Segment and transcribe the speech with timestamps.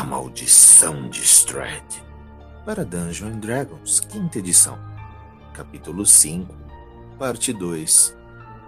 [0.00, 1.84] A Maldição de Strad.
[2.64, 4.78] Para Dungeons Dragons, quinta edição.
[5.52, 6.54] Capítulo 5,
[7.18, 8.16] parte 2.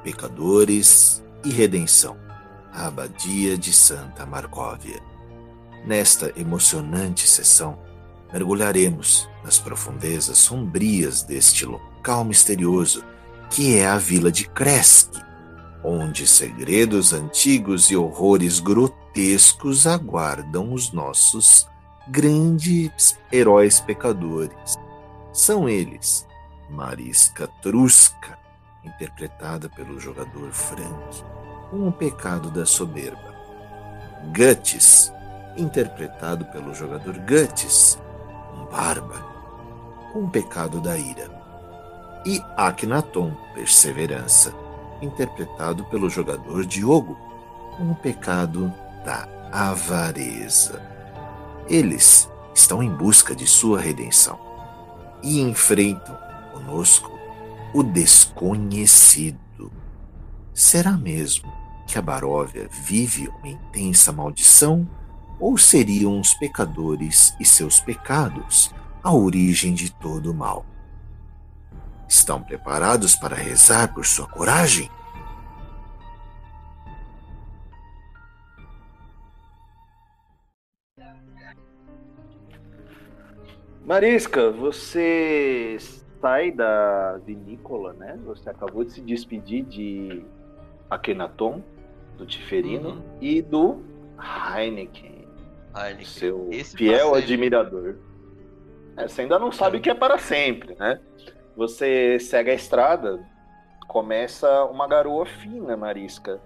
[0.04, 2.18] Pecadores e Redenção.
[2.70, 5.02] A Abadia de Santa Marcóvia.
[5.86, 7.78] Nesta emocionante sessão,
[8.30, 13.02] mergulharemos nas profundezas sombrias deste local misterioso
[13.48, 15.14] que é a vila de Kresk,
[15.82, 19.01] onde segredos antigos e horrores grotescos
[19.86, 21.68] aguardam os nossos
[22.08, 24.78] grandes heróis pecadores.
[25.32, 26.26] São eles
[26.70, 28.38] Mariska Truska,
[28.82, 31.24] interpretada pelo jogador Frank,
[31.70, 33.32] com o pecado da soberba.
[34.34, 35.12] Guts,
[35.56, 37.98] interpretado pelo jogador Guts,
[38.54, 39.26] um bárbaro,
[40.12, 41.30] com o pecado da ira.
[42.24, 44.54] E Akhenaton, perseverança,
[45.02, 47.18] interpretado pelo jogador Diogo,
[47.76, 48.72] com o pecado
[49.04, 50.82] da avareza.
[51.68, 54.38] Eles estão em busca de sua redenção
[55.22, 56.16] e enfrentam
[56.52, 57.18] conosco
[57.72, 59.72] o desconhecido.
[60.52, 61.52] Será mesmo
[61.86, 64.88] que a Baróvia vive uma intensa maldição?
[65.40, 68.72] Ou seriam os pecadores e seus pecados
[69.02, 70.64] a origem de todo o mal?
[72.08, 74.88] Estão preparados para rezar por sua coragem?
[83.84, 85.76] Marisca, você
[86.20, 88.18] sai da vinícola, né?
[88.24, 90.24] Você acabou de se despedir de
[90.88, 91.62] Akhenaton,
[92.16, 93.02] do Tiferino uhum.
[93.20, 93.82] e do
[94.56, 95.26] Heineken,
[95.76, 96.04] Heineken.
[96.04, 97.96] seu Esse fiel admirador.
[98.96, 101.00] É, você ainda não sabe que é para sempre, né?
[101.56, 103.26] Você segue a estrada,
[103.88, 106.40] começa uma garoa fina, Marisca.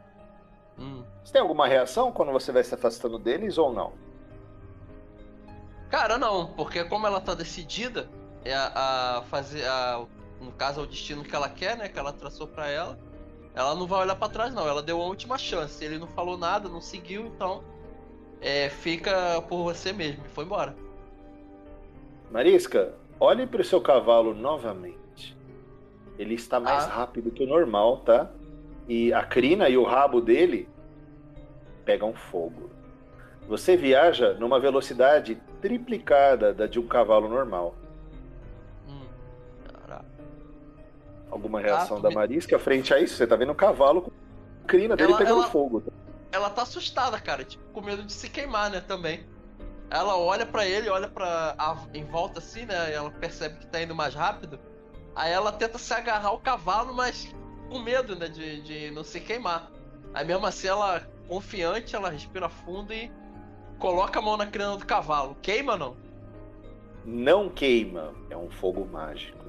[0.78, 1.02] Hum.
[1.22, 3.92] Você tem alguma reação quando você vai se afastando deles ou não?
[5.90, 8.08] Cara, não, porque como ela tá decidida
[8.44, 10.04] é a, a fazer a,
[10.40, 12.98] no caso é o destino que ela quer, né, que ela traçou para ela,
[13.54, 15.82] ela não vai olhar para trás não, ela deu a última chance.
[15.84, 17.62] Ele não falou nada, não seguiu, então
[18.40, 20.76] é, fica por você mesmo e foi embora.
[22.30, 25.36] Marisca, olhe para o seu cavalo novamente.
[26.18, 26.88] Ele está mais ah.
[26.88, 28.30] rápido que o normal, tá?
[28.88, 30.68] E a crina e o rabo dele
[31.84, 32.70] pegam fogo.
[33.48, 37.74] Você viaja numa velocidade triplicada da de um cavalo normal.
[38.88, 39.04] Hum,
[41.28, 43.16] Alguma reação ah, da Marisca frente a isso?
[43.16, 45.82] Você tá vendo o cavalo com a crina dele ela, pegando ela, fogo.
[46.30, 49.26] Ela tá assustada, cara, tipo, com medo de se queimar, né, também.
[49.90, 51.56] Ela olha para ele, olha para
[51.92, 52.92] em volta assim, né?
[52.92, 54.58] Ela percebe que tá indo mais rápido.
[55.14, 57.34] Aí ela tenta se agarrar ao cavalo, mas
[57.68, 59.70] com medo, né, de, de não se queimar.
[60.14, 63.10] Aí mesmo assim, ela confiante, ela respira fundo e
[63.78, 65.36] coloca a mão na crina do cavalo.
[65.42, 65.96] Queima não?
[67.04, 68.12] Não queima.
[68.30, 69.44] É um fogo mágico.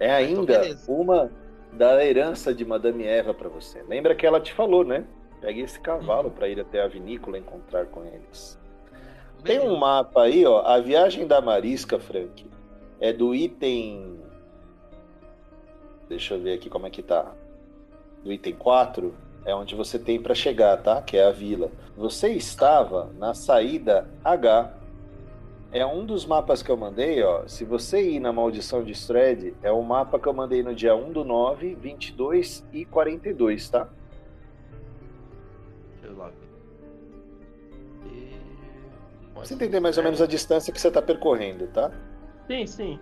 [0.00, 1.30] É ainda então, uma
[1.72, 3.82] da herança de Madame Eva para você.
[3.82, 5.04] Lembra que ela te falou, né?
[5.40, 6.34] Pegue esse cavalo uhum.
[6.34, 8.58] para ir até a vinícola encontrar com eles.
[9.44, 10.62] Tem um mapa aí, ó.
[10.62, 12.46] A viagem da Marisca, Frank,
[12.98, 14.18] é do item.
[16.08, 17.30] Deixa eu ver aqui como é que tá.
[18.22, 21.02] Do item 4 é onde você tem para chegar, tá?
[21.02, 21.70] Que é a vila.
[21.96, 24.72] Você estava na saída H.
[25.70, 27.46] É um dos mapas que eu mandei, ó.
[27.46, 30.94] Se você ir na Maldição de Stred, é o mapa que eu mandei no dia
[30.94, 33.88] 1 do 9, 22 e 42, tá?
[36.00, 36.30] Deixa eu lá.
[38.06, 38.30] E...
[39.34, 41.90] Você entender mais ou menos a distância que você está percorrendo, tá?
[42.46, 43.00] Sim, sim.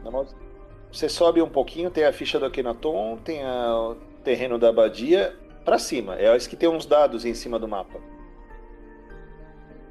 [0.90, 3.76] Você sobe um pouquinho, tem a ficha do Akhenaton, tem a...
[3.76, 6.16] o terreno da abadia para cima.
[6.16, 8.00] É isso que tem uns dados em cima do mapa.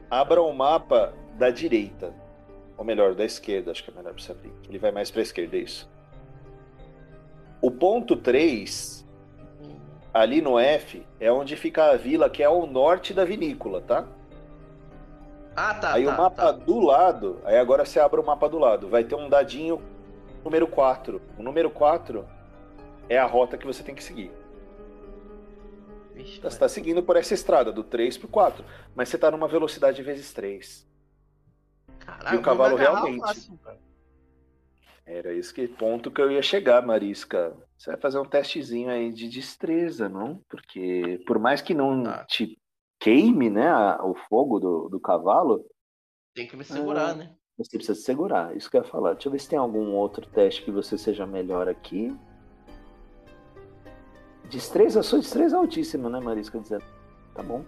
[0.10, 2.14] Abra o mapa da direita.
[2.78, 4.52] Ou melhor, da esquerda, acho que é melhor para você abrir.
[4.68, 5.90] Ele vai mais para a esquerda, é isso.
[7.62, 9.08] O ponto 3,
[10.12, 14.08] ali no F, é onde fica a vila que é ao norte da vinícola, tá?
[15.56, 15.94] Ah, tá.
[15.94, 16.52] Aí tá, o mapa tá.
[16.52, 18.88] do lado, aí agora você abre o mapa do lado.
[18.88, 19.82] Vai ter um dadinho
[20.44, 21.22] número 4.
[21.38, 22.26] O número 4
[23.08, 24.32] é a rota que você tem que seguir.
[26.22, 28.64] Vixe, você está seguindo por essa estrada, do 3 pro 4.
[28.96, 30.88] Mas você está numa velocidade vezes 3.
[32.00, 33.52] Caralho, e o cavalo realmente.
[35.06, 37.56] Era esse que ponto que eu ia chegar, Marisca.
[37.78, 40.42] Você vai fazer um testezinho aí de destreza, não?
[40.48, 42.24] Porque por mais que não tá.
[42.26, 42.58] te
[43.00, 45.66] queime, né, a, o fogo do, do cavalo.
[46.36, 47.36] Tem que me segurar, ah, né?
[47.58, 49.14] Você precisa se segurar, isso que eu ia falar.
[49.14, 52.16] Deixa eu ver se tem algum outro teste que você seja melhor aqui.
[54.52, 56.60] Destreza, sua destreza é altíssima, né, Marisca?
[56.60, 56.84] Dizendo.
[57.34, 57.64] Tá bom.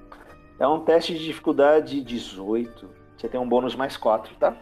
[0.60, 2.90] É um teste de dificuldade 18.
[3.18, 4.62] Você tem um bônus mais 4, tá?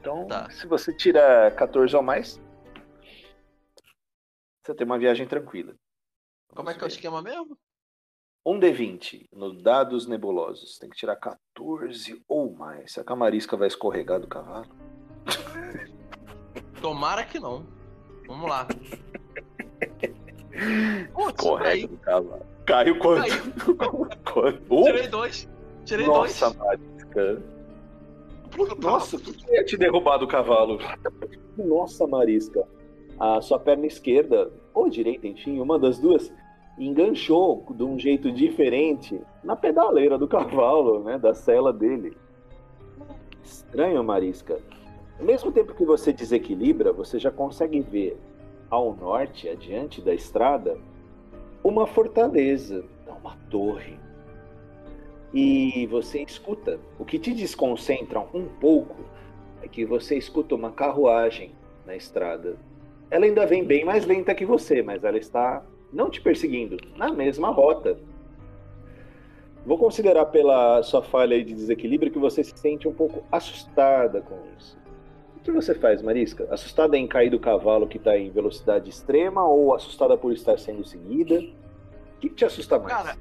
[0.00, 0.50] Então, Tá.
[0.50, 2.40] se você tira 14 ou mais,
[4.62, 5.74] você tem uma viagem tranquila.
[6.48, 7.56] Como é que é o esquema mesmo?
[8.44, 10.76] Um D20 no dados nebulosos.
[10.78, 12.92] Tem que tirar 14 ou mais.
[12.92, 14.66] Será que a marisca vai escorregar do cavalo?
[16.82, 17.64] Tomara que não.
[18.26, 18.66] Vamos lá.
[21.12, 21.44] Putz,
[21.88, 22.46] do cavalo.
[22.66, 23.30] Caiu quanto?
[24.24, 24.74] quanto?
[24.74, 25.48] Uh, tirei dois.
[25.84, 26.56] Tirei Nossa, dois.
[26.58, 27.42] marisca.
[28.80, 30.78] Nossa, o que que ia te derrubar do cavalo?
[31.58, 32.64] Nossa, Marisca.
[33.18, 36.32] A sua perna esquerda, ou direita, enfim, uma das duas,
[36.78, 41.18] enganchou de um jeito diferente na pedaleira do cavalo, né?
[41.18, 42.16] Da sela dele.
[43.42, 44.58] Estranho, Marisca.
[45.18, 48.16] Ao mesmo tempo que você desequilibra, você já consegue ver
[48.70, 50.78] ao norte, adiante da estrada,
[51.62, 53.96] uma fortaleza, uma torre
[55.34, 56.78] e você escuta.
[56.98, 59.02] O que te desconcentra um pouco
[59.62, 61.50] é que você escuta uma carruagem
[61.84, 62.56] na estrada.
[63.10, 67.12] Ela ainda vem bem mais lenta que você, mas ela está não te perseguindo, na
[67.12, 67.98] mesma rota.
[69.66, 74.36] Vou considerar pela sua falha de desequilíbrio que você se sente um pouco assustada com
[74.58, 74.78] isso.
[75.44, 76.48] O que você faz, Marisca?
[76.50, 80.82] Assustada em cair do cavalo que está em velocidade extrema ou assustada por estar sendo
[80.86, 81.34] seguida?
[82.16, 82.94] O que te assusta mais?
[82.94, 83.18] Cara,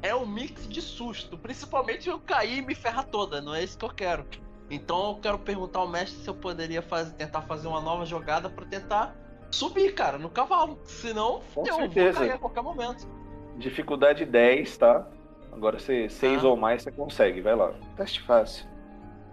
[0.00, 1.36] é um mix de susto.
[1.36, 3.40] Principalmente eu cair e me ferrar toda.
[3.40, 4.24] Não é isso que eu quero.
[4.70, 8.48] Então eu quero perguntar ao mestre se eu poderia fazer, tentar fazer uma nova jogada
[8.48, 9.16] pra tentar
[9.50, 10.78] subir, cara, no cavalo.
[10.84, 12.12] Senão, Com eu certeza.
[12.12, 13.08] vou cair a qualquer momento.
[13.56, 15.08] Dificuldade 10, tá?
[15.50, 16.48] Agora você 6 Ah.
[16.48, 17.72] ou mais você consegue, vai lá.
[17.96, 18.64] Teste fácil.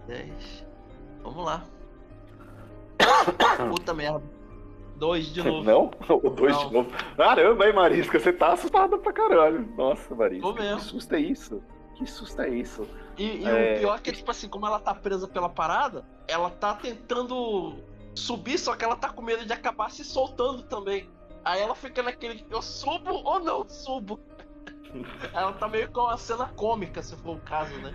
[0.08, 0.66] 10.
[1.22, 1.64] Vamos lá.
[3.70, 4.22] Puta merda.
[4.96, 5.64] Dois de novo.
[5.64, 5.90] Não?
[6.22, 6.66] O 2 Não.
[6.68, 6.90] de novo.
[7.16, 8.18] Caramba, hein, Marisca?
[8.20, 9.66] Você tá assustada pra caralho.
[9.76, 10.46] Nossa, Marisca.
[10.46, 10.76] Tô mesmo.
[10.78, 11.62] Que susto é isso?
[11.96, 12.86] Que susto é isso?
[13.18, 13.74] E, e É.
[13.76, 17.74] o pior é que, tipo assim, como ela tá presa pela parada, ela tá tentando
[18.14, 21.08] subir, só que ela tá com medo de acabar se soltando também.
[21.44, 24.20] Aí ela fica naquele, eu subo ou não subo?
[25.34, 27.92] ela tá meio com uma cena cômica, se for o caso, né?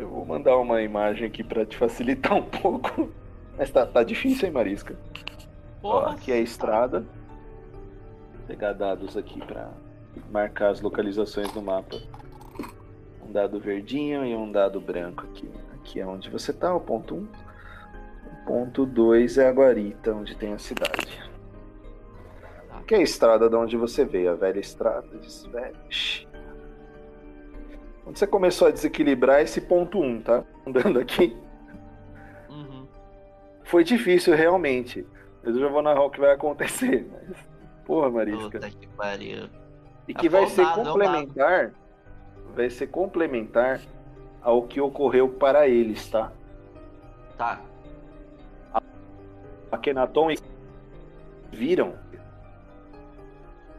[0.00, 3.10] Eu vou mandar uma imagem aqui pra te facilitar um pouco.
[3.58, 4.96] Mas tá, tá difícil, hein, Marisca?
[5.82, 7.00] Ó, Porra, aqui é a estrada.
[7.00, 9.70] Vou pegar dados aqui pra
[10.30, 11.96] marcar as localizações no mapa.
[13.26, 15.50] Um dado verdinho e um dado branco aqui.
[15.74, 17.18] Aqui é onde você tá, o ponto 1.
[17.18, 17.28] Um.
[18.26, 21.24] O ponto 2 é a guarita, onde tem a cidade.
[22.70, 26.28] Aqui é a estrada de onde você veio, a velha estrada de.
[28.04, 30.44] Quando você começou a desequilibrar esse ponto 1, um, tá?
[30.64, 31.36] Andando aqui.
[33.66, 35.06] Foi difícil, realmente.
[35.42, 37.06] Mas eu já vou narrar o que vai acontecer.
[37.12, 37.36] Mas,
[37.84, 38.58] porra, Marisca.
[38.58, 39.48] Puta que pariu.
[40.08, 41.72] E que É vai ser é um complementar.
[42.54, 43.80] Vai ser complementar
[44.40, 46.32] ao que ocorreu para eles, tá?
[47.36, 47.60] Tá.
[49.70, 50.38] A Kenaton e
[51.50, 51.98] viram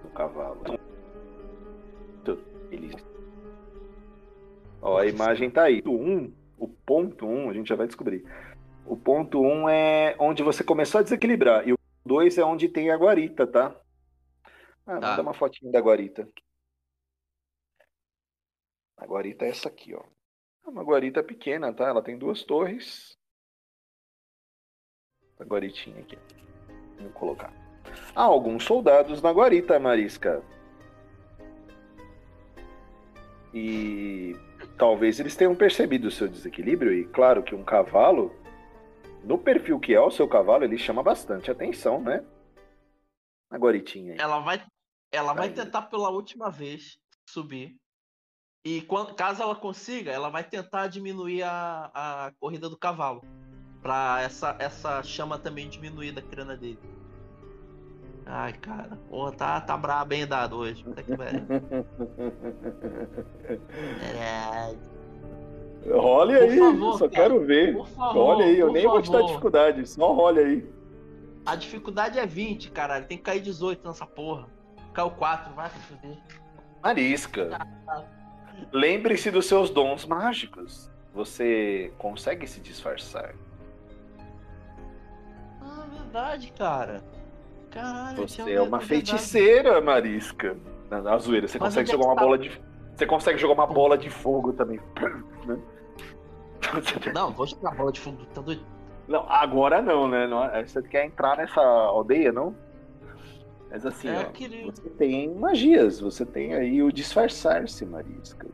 [0.03, 0.61] o cavalo.
[2.69, 2.93] Eles...
[4.81, 5.81] Ó, a imagem tá aí.
[5.85, 8.25] O 1, o ponto 1, a gente já vai descobrir.
[8.87, 11.67] O ponto 1 é onde você começou a desequilibrar.
[11.67, 13.75] E o 2 é onde tem a guarita, tá?
[14.85, 15.09] Ah, Tá.
[15.09, 16.27] manda uma fotinha da guarita.
[18.97, 20.01] A guarita é essa aqui, ó.
[20.65, 21.85] É uma guarita pequena, tá?
[21.87, 23.17] Ela tem duas torres.
[25.39, 26.17] A guaritinha aqui.
[26.99, 27.53] Vou colocar.
[28.15, 30.41] Há alguns soldados na guarita, Marisca.
[33.53, 34.35] E
[34.77, 36.93] talvez eles tenham percebido o seu desequilíbrio.
[36.93, 38.33] E claro que um cavalo,
[39.23, 42.23] no perfil que é o seu cavalo, ele chama bastante atenção, né?
[43.49, 44.19] A guaritinha aí.
[44.19, 44.63] Ela vai,
[45.11, 45.53] ela vai Aí.
[45.53, 46.97] tentar pela última vez
[47.29, 47.75] subir.
[48.65, 53.21] E quando, caso ela consiga, ela vai tentar diminuir a, a corrida do cavalo.
[53.81, 56.79] Pra essa, essa chama também diminuir da crina dele.
[58.25, 58.97] Ai, cara.
[59.09, 60.83] Porra, tá, tá brabo bem dado hoje.
[60.83, 61.47] Puta que pariu.
[65.85, 67.11] Role Por aí, favor, só cara.
[67.11, 67.73] quero ver.
[67.75, 69.27] Por favor, Role aí, eu nem vou te dar favor.
[69.27, 70.69] dificuldade, só role aí.
[71.45, 73.05] A dificuldade é 20, caralho.
[73.05, 74.47] Tem que cair 18 nessa porra.
[74.93, 76.17] Caiu 4, vai se fuder.
[76.83, 77.57] Marisca.
[78.73, 80.91] Lembre-se dos seus dons mágicos.
[81.13, 83.33] Você consegue se disfarçar.
[85.61, 87.03] Ah, verdade, cara.
[87.71, 88.85] Caralho, Você é uma verdade.
[88.85, 90.57] feiticeira, Marisca.
[90.89, 92.21] Na, na zoeira, você Mas consegue é jogar uma tá?
[92.21, 92.61] bola de.
[92.97, 94.79] Você consegue jogar uma bola de fogo também.
[95.45, 95.59] né?
[97.13, 98.65] Não, vou jogar bola de fogo, tá doido?
[99.07, 100.25] Não, agora não, né?
[100.27, 102.53] Não- Você quer entrar nessa aldeia, não?
[103.69, 104.71] Mas assim, É, ó, querido.
[104.75, 108.47] você tem magias, você tem aí o disfarçar-se, Marisca.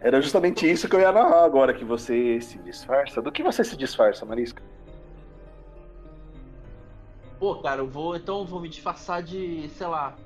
[0.00, 3.20] Era justamente isso que eu ia narrar agora, que você se disfarça.
[3.20, 4.62] Do que você se disfarça, Marisca?
[7.38, 8.16] Pô, cara, eu vou.
[8.16, 9.68] Então eu vou me disfarçar de.
[9.68, 10.16] sei lá.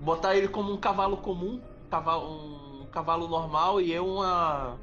[0.00, 1.60] Botar ele como um cavalo comum.
[1.86, 4.78] Um cavalo, um cavalo normal e eu uma.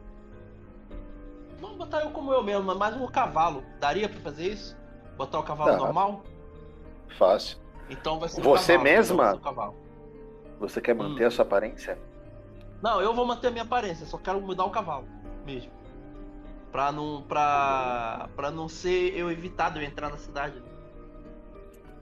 [1.60, 3.64] Vamos botar eu como eu mesmo, mais um cavalo.
[3.80, 4.78] Daria pra fazer isso?
[5.18, 5.78] Botar o cavalo tá.
[5.78, 6.22] normal?
[7.18, 7.58] Fácil.
[7.90, 9.42] Então vai ser Você cavalo, mesma?
[10.60, 11.28] Você quer manter hum.
[11.28, 11.98] a sua aparência?
[12.82, 15.08] Não, eu vou manter a minha aparência, só quero mudar o cavalo
[15.44, 15.72] mesmo.
[16.72, 17.24] Pra não.
[17.24, 18.30] pra.
[18.36, 20.62] pra não ser eu evitado eu entrar na cidade.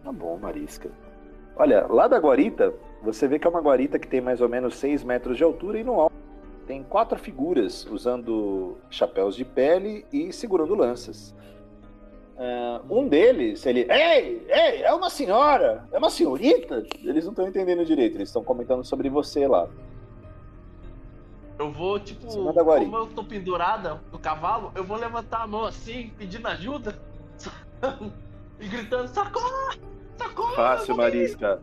[0.03, 0.91] Tá bom, Marisca.
[1.55, 2.74] Olha, lá da guarita,
[3.05, 5.79] você vê que é uma guarita que tem mais ou menos 6 metros de altura
[5.79, 6.15] e no alto
[6.65, 11.35] tem quatro figuras usando chapéus de pele e segurando lanças.
[12.35, 13.88] Uh, um deles, ele.
[13.89, 15.88] Ei, ei, é uma senhora!
[15.91, 16.83] É uma senhorita?
[17.01, 19.69] Eles não estão entendendo direito, eles estão comentando sobre você lá.
[21.57, 26.12] Eu vou, tipo, como eu tô pendurada no cavalo, eu vou levantar a mão assim,
[26.17, 27.00] pedindo ajuda
[28.59, 29.77] e gritando: socorro!
[30.17, 30.55] Socorro!
[30.55, 31.62] Fácil, Marisca.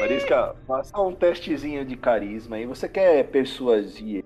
[0.00, 2.66] Marisca, faça um testezinho de carisma aí.
[2.66, 4.24] Você quer persuadir?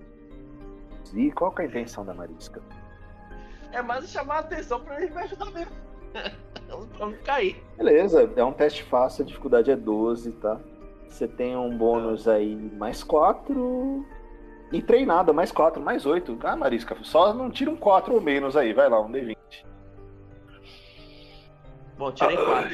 [1.13, 2.61] E qual é a intenção da Marisca?
[3.71, 5.71] É mais chamar a atenção pra ele me ajudar mesmo.
[6.13, 7.61] pra não cair.
[7.77, 10.59] Beleza, é um teste fácil, a dificuldade é 12, tá?
[11.07, 14.05] Você tem um bônus aí mais 4.
[14.71, 16.39] E treinada, mais 4, mais 8.
[16.43, 18.73] Ah, Marisca, só não tira um 4 ou menos aí.
[18.73, 19.37] Vai lá, um D20.
[21.95, 22.69] Bom, tirei 4.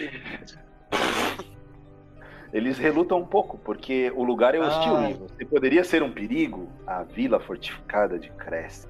[2.52, 4.96] Eles relutam um pouco, porque o lugar é hostil.
[4.96, 5.14] Ah.
[5.14, 8.88] Você poderia ser um perigo, a vila fortificada de Cresce.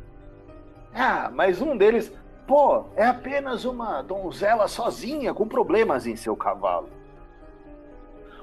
[0.94, 2.12] Ah, mas um deles,
[2.48, 6.90] pô, é apenas uma donzela sozinha com problemas em seu cavalo.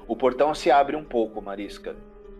[0.07, 1.95] O portão se abre um pouco, Marisca.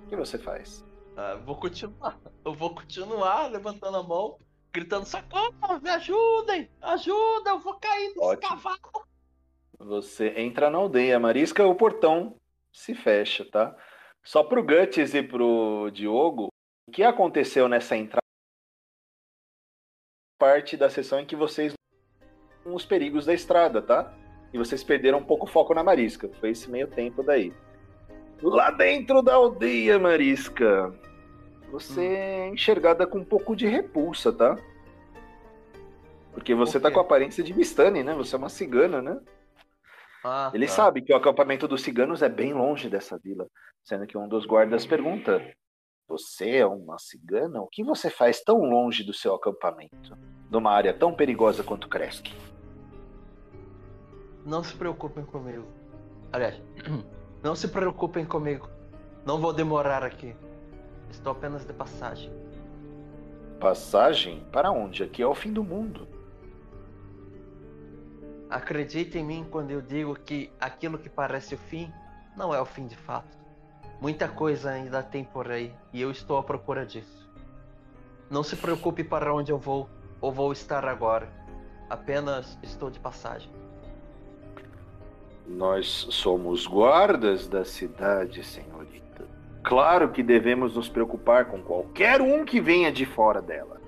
[0.06, 0.86] O que você faz?
[1.18, 2.18] Ah, vou continuar.
[2.46, 4.38] Eu vou continuar levantando a mão,
[4.72, 6.70] gritando: socorro, me ajudem!
[6.82, 8.50] Ajuda, eu vou cair desse Ótimo.
[8.50, 9.08] cavalo.
[9.80, 12.36] Você entra na aldeia, Marisca, o portão
[12.78, 13.76] se fecha, tá?
[14.24, 16.50] Só pro Guts e pro Diogo,
[16.88, 18.22] o que aconteceu nessa entrada?
[20.40, 21.74] Parte da sessão em que vocês
[22.64, 24.14] os perigos da estrada, tá?
[24.54, 26.30] E vocês perderam um pouco o foco na Marisca.
[26.40, 27.52] Foi esse meio tempo daí.
[28.42, 30.94] Lá dentro da aldeia, Marisca,
[31.72, 32.04] você hum.
[32.04, 34.56] é enxergada com um pouco de repulsa, tá?
[36.32, 38.14] Porque você tá com a aparência de Vistani, né?
[38.14, 39.20] Você é uma cigana, né?
[40.30, 40.72] Ah, Ele tá.
[40.74, 43.48] sabe que o acampamento dos ciganos é bem longe dessa vila,
[43.84, 45.42] sendo que um dos guardas pergunta:
[46.08, 47.62] Você é uma cigana?
[47.62, 50.18] O que você faz tão longe do seu acampamento?
[50.50, 52.28] Numa área tão perigosa quanto Kresk?
[54.46, 55.66] Não se preocupem comigo.
[56.32, 56.62] Aliás,
[57.44, 58.70] não se preocupem comigo.
[59.26, 60.36] Não vou demorar aqui.
[61.10, 62.32] Estou apenas de passagem.
[63.60, 64.46] Passagem?
[64.52, 65.04] Para onde?
[65.04, 66.08] Aqui é o fim do mundo.
[68.50, 71.92] Acredite em mim quando eu digo que aquilo que parece o fim
[72.36, 73.38] não é o fim de fato.
[74.00, 77.28] Muita coisa ainda tem por aí e eu estou à procura disso.
[78.30, 79.90] Não se preocupe para onde eu vou
[80.22, 81.28] ou vou estar agora.
[81.90, 83.52] Apenas estou de passagem.
[85.46, 89.26] Nós somos guardas da cidade, senhorita.
[89.62, 93.82] Claro que devemos nos preocupar com qualquer um que venha de fora dela.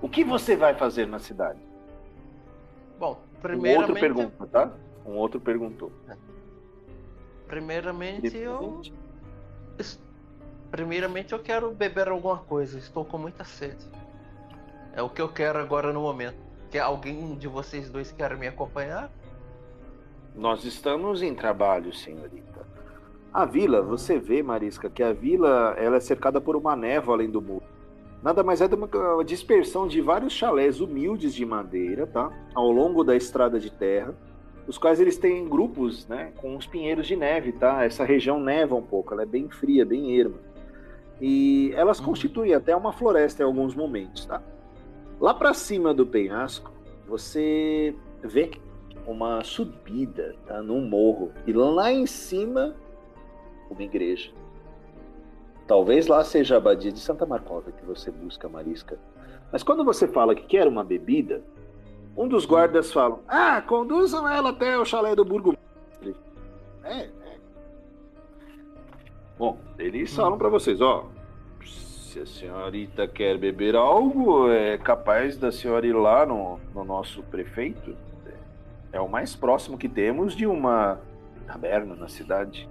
[0.00, 1.67] O que você vai fazer na cidade?
[2.98, 3.76] Bom, primeiramente...
[3.76, 4.72] Um outro pergunta, tá?
[5.06, 5.92] Um outro perguntou.
[7.46, 8.82] Primeiramente eu...
[10.70, 12.78] Primeiramente eu quero beber alguma coisa.
[12.78, 13.86] Estou com muita sede.
[14.92, 16.36] É o que eu quero agora no momento.
[16.70, 19.10] Quer alguém de vocês dois quer me acompanhar?
[20.34, 22.66] Nós estamos em trabalho, senhorita.
[23.32, 27.30] A vila, você vê, Marisca, que a vila ela é cercada por uma névoa além
[27.30, 27.64] do muro.
[28.22, 32.30] Nada mais é do que uma dispersão de vários chalés humildes de madeira, tá?
[32.54, 34.14] Ao longo da estrada de terra,
[34.66, 37.84] os quais eles têm grupos, né, com os pinheiros de neve, tá?
[37.84, 40.36] Essa região neva um pouco, ela é bem fria, bem erma.
[41.20, 42.06] E elas uhum.
[42.06, 44.42] constituem até uma floresta em alguns momentos, tá?
[45.20, 46.72] Lá para cima do penhasco,
[47.06, 48.50] você vê
[49.06, 50.62] uma subida, tá?
[50.62, 51.32] Num morro.
[51.46, 52.76] E lá em cima
[53.70, 54.30] uma igreja.
[55.68, 58.98] Talvez lá seja a abadia de Santa Marcota que você busca, Marisca.
[59.52, 61.42] Mas quando você fala que quer uma bebida,
[62.16, 66.16] um dos guardas fala: Ah, conduzam ela até o chalé do burgomestre.
[66.82, 67.10] É, é.
[69.38, 71.06] Bom, eles falam para vocês: Ó,
[71.62, 77.22] se a senhorita quer beber algo, é capaz da senhora ir lá no, no nosso
[77.24, 77.94] prefeito.
[78.90, 80.98] É o mais próximo que temos de uma
[81.46, 82.66] taberna na cidade.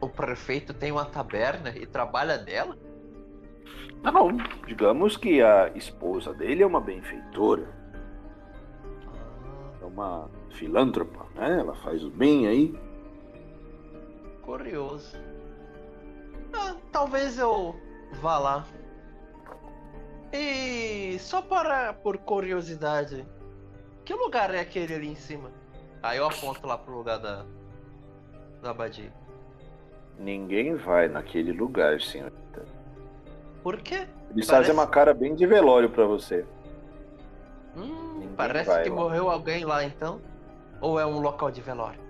[0.00, 2.76] O prefeito tem uma taberna e trabalha dela?
[4.02, 4.36] Não,
[4.66, 7.68] digamos que a esposa dele é uma benfeitora.
[9.80, 11.58] É uma filântropa, né?
[11.60, 12.78] Ela faz o bem aí.
[14.42, 15.16] Curioso.
[16.52, 17.74] Ah, talvez eu
[18.20, 18.66] vá lá.
[20.32, 23.26] E só para por curiosidade,
[24.04, 25.50] que lugar é aquele ali em cima?
[26.02, 27.44] Aí eu aponto lá pro lugar da
[28.62, 29.12] da abadia.
[30.18, 32.64] Ninguém vai naquele lugar, senhorita.
[33.62, 34.06] Por quê?
[34.30, 34.50] Eles Parece...
[34.50, 36.46] fazem uma cara bem de velório para você.
[37.76, 38.94] Hum, parece que lá.
[38.94, 40.20] morreu alguém lá então.
[40.80, 42.00] Ou é um local de velório?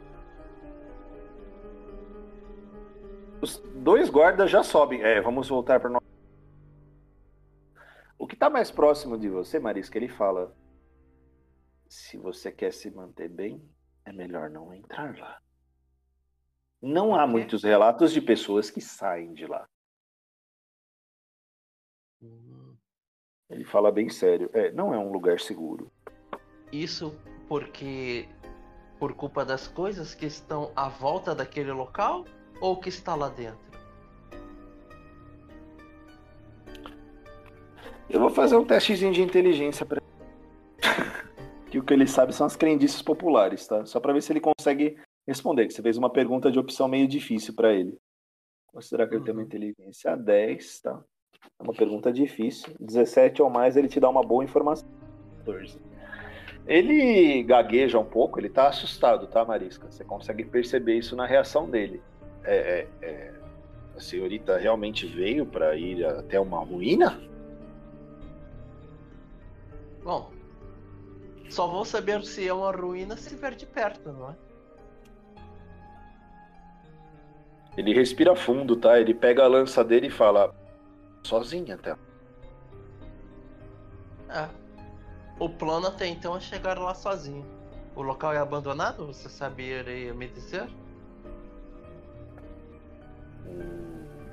[3.41, 5.03] Os dois guardas já sobem.
[5.03, 6.03] É, vamos voltar para nós.
[8.19, 10.55] O que está mais próximo de você, Marisca, ele fala:
[11.89, 13.63] se você quer se manter bem,
[14.05, 15.39] é melhor não entrar lá.
[16.83, 19.66] Não há muitos relatos de pessoas que saem de lá.
[22.23, 22.76] Hum.
[23.49, 24.50] Ele fala bem sério.
[24.52, 25.90] É, não é um lugar seguro.
[26.73, 27.18] Isso
[27.49, 28.28] porque
[28.99, 32.25] por culpa das coisas que estão à volta daquele local
[32.61, 33.66] ou que está lá dentro?
[38.09, 40.00] Eu vou fazer um testezinho de inteligência para
[41.71, 43.85] que o que ele sabe são as crendices populares, tá?
[43.85, 45.66] Só para ver se ele consegue responder.
[45.66, 47.99] Que você fez uma pergunta de opção meio difícil para ele.
[48.66, 49.47] Considerar que ele tem uma uhum.
[49.47, 51.02] inteligência 10, tá?
[51.59, 52.75] É uma pergunta difícil.
[52.78, 54.88] 17 ou mais, ele te dá uma boa informação.
[55.38, 55.78] 14.
[56.66, 59.90] Ele gagueja um pouco, ele tá assustado, tá, Marisca?
[59.90, 62.02] Você consegue perceber isso na reação dele.
[62.42, 63.35] É, é, é...
[63.97, 67.21] a senhorita realmente veio para ir até uma ruína?
[70.02, 70.30] Bom,
[71.49, 74.46] só vou saber se é uma ruína se estiver de perto, não é?
[77.76, 78.99] Ele respira fundo, tá?
[78.99, 80.55] Ele pega a lança dele e fala:
[81.22, 81.94] Sozinha até.
[84.31, 84.48] É.
[85.38, 87.44] O plano até então é chegar lá sozinho.
[87.94, 89.07] O local é abandonado?
[89.07, 90.66] Você saberia me dizer?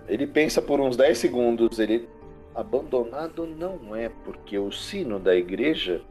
[0.08, 1.80] Ele pensa por uns 10 segundos.
[1.80, 2.08] Ele.
[2.56, 6.04] Abandonado não é, porque o sino da igreja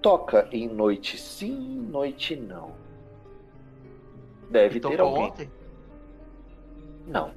[0.00, 1.52] toca em noite sim,
[1.90, 2.72] noite não.
[4.50, 5.24] Deve ter alguém.
[5.24, 5.50] Ontem?
[7.06, 7.32] Não.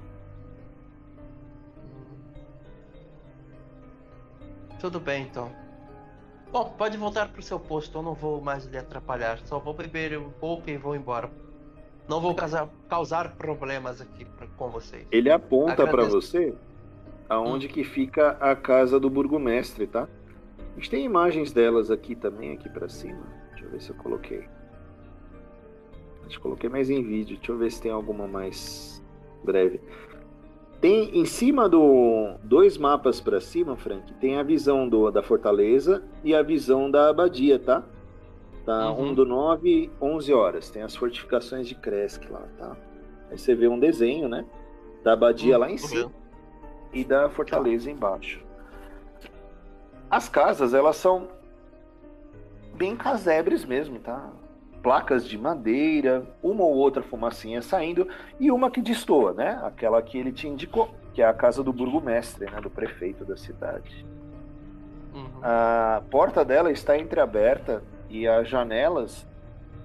[4.80, 5.52] Tudo bem então.
[6.52, 9.40] Bom, pode voltar pro seu posto, eu não vou mais lhe atrapalhar.
[9.46, 11.30] Só vou beber um pouco e vou embora.
[12.08, 15.08] Não vou causar, causar problemas aqui pra, com vocês.
[15.12, 16.54] Ele aponta para você
[17.28, 17.70] aonde hum.
[17.70, 20.08] que fica a casa do burgomestre, tá?
[20.60, 23.24] A gente tem imagens delas aqui também, aqui para cima.
[23.52, 24.48] Deixa eu ver se eu coloquei.
[26.26, 27.38] Acho que coloquei mais em vídeo.
[27.38, 28.95] Deixa eu ver se tem alguma mais
[29.46, 29.80] breve.
[30.82, 36.04] Tem em cima do dois mapas para cima, Frank, tem a visão do, da fortaleza
[36.24, 37.84] e a visão da abadia, tá?
[38.66, 39.10] Tá uhum.
[39.10, 40.70] um do 9, 11 horas.
[40.70, 42.76] Tem as fortificações de Kresk lá, tá?
[43.30, 44.46] Aí você vê um desenho, né?
[45.04, 45.62] Da abadia uhum.
[45.62, 46.12] lá em cima
[46.92, 48.44] e da fortaleza embaixo.
[50.10, 51.28] As casas, elas são
[52.76, 54.32] bem casebres mesmo, tá?
[54.86, 58.08] Placas de madeira, uma ou outra fumacinha saindo
[58.40, 59.60] e uma que destoa, né?
[59.64, 62.62] Aquela que ele te indicou, que é a casa do burgomestre, né?
[62.62, 64.06] Do prefeito da cidade.
[65.12, 65.40] Uhum.
[65.42, 69.26] A porta dela está entreaberta e as janelas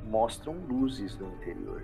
[0.04, 1.82] mostram luzes no interior.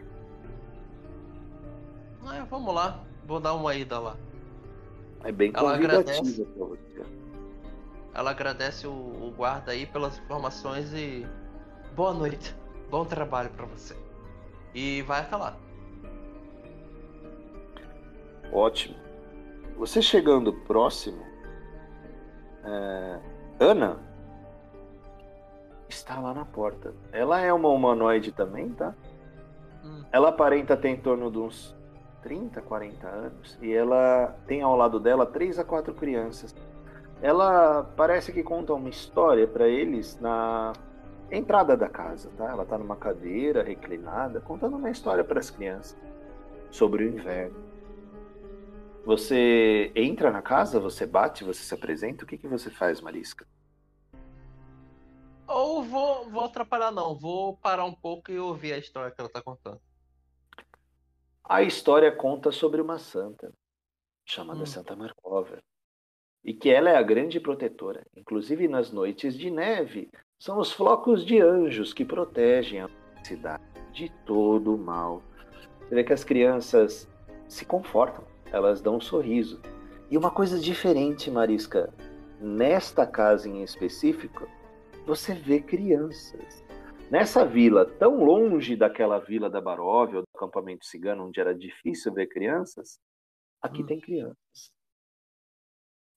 [2.26, 4.14] Ah, vamos lá, vou dar uma ida lá.
[5.24, 7.02] É bem convidativa para você.
[8.12, 11.26] Ela agradece o, o guarda aí pelas informações e
[11.94, 12.54] boa noite.
[12.90, 13.96] Bom trabalho para você.
[14.74, 15.56] E vai até lá.
[18.52, 18.96] Ótimo.
[19.76, 21.22] Você chegando próximo,
[22.64, 23.20] é...
[23.58, 23.98] Ana
[25.88, 26.94] está lá na porta.
[27.12, 28.94] Ela é uma humanoide também, tá?
[29.84, 30.04] Hum.
[30.12, 31.74] Ela aparenta ter em torno de uns
[32.22, 36.54] 30, 40 anos e ela tem ao lado dela três a quatro crianças.
[37.22, 40.72] Ela parece que conta uma história para eles na
[41.30, 42.50] entrada da casa, tá?
[42.50, 45.98] Ela tá numa cadeira reclinada, contando uma história para as crianças
[46.70, 47.64] sobre o inverno.
[49.04, 53.46] Você entra na casa, você bate, você se apresenta, o que, que você faz, Marisca?
[55.46, 59.30] Ou vou, vou atrapalhar não, vou parar um pouco e ouvir a história que ela
[59.30, 59.80] tá contando.
[61.44, 63.52] A história conta sobre uma santa
[64.24, 64.66] chamada hum.
[64.66, 65.62] Santa Markova
[66.44, 71.24] e que ela é a grande protetora, inclusive nas noites de neve, são os flocos
[71.24, 72.90] de anjos que protegem a
[73.24, 75.22] cidade de todo o mal.
[75.80, 77.08] Você vê que as crianças
[77.48, 79.60] se confortam, elas dão um sorriso.
[80.10, 81.92] E uma coisa diferente, Marisca,
[82.40, 84.46] nesta casa em específico,
[85.06, 86.64] você vê crianças.
[87.10, 92.12] Nessa vila, tão longe daquela vila da Baróvia, ou do acampamento cigano, onde era difícil
[92.12, 92.98] ver crianças,
[93.62, 93.86] aqui hum.
[93.86, 94.72] tem crianças.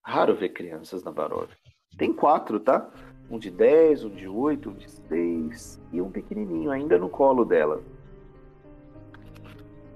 [0.03, 1.55] Raro ver crianças na Baróvia.
[1.97, 2.91] Tem quatro, tá?
[3.29, 7.45] Um de 10, um de 8, um de 6 e um pequenininho ainda no colo
[7.45, 7.81] dela.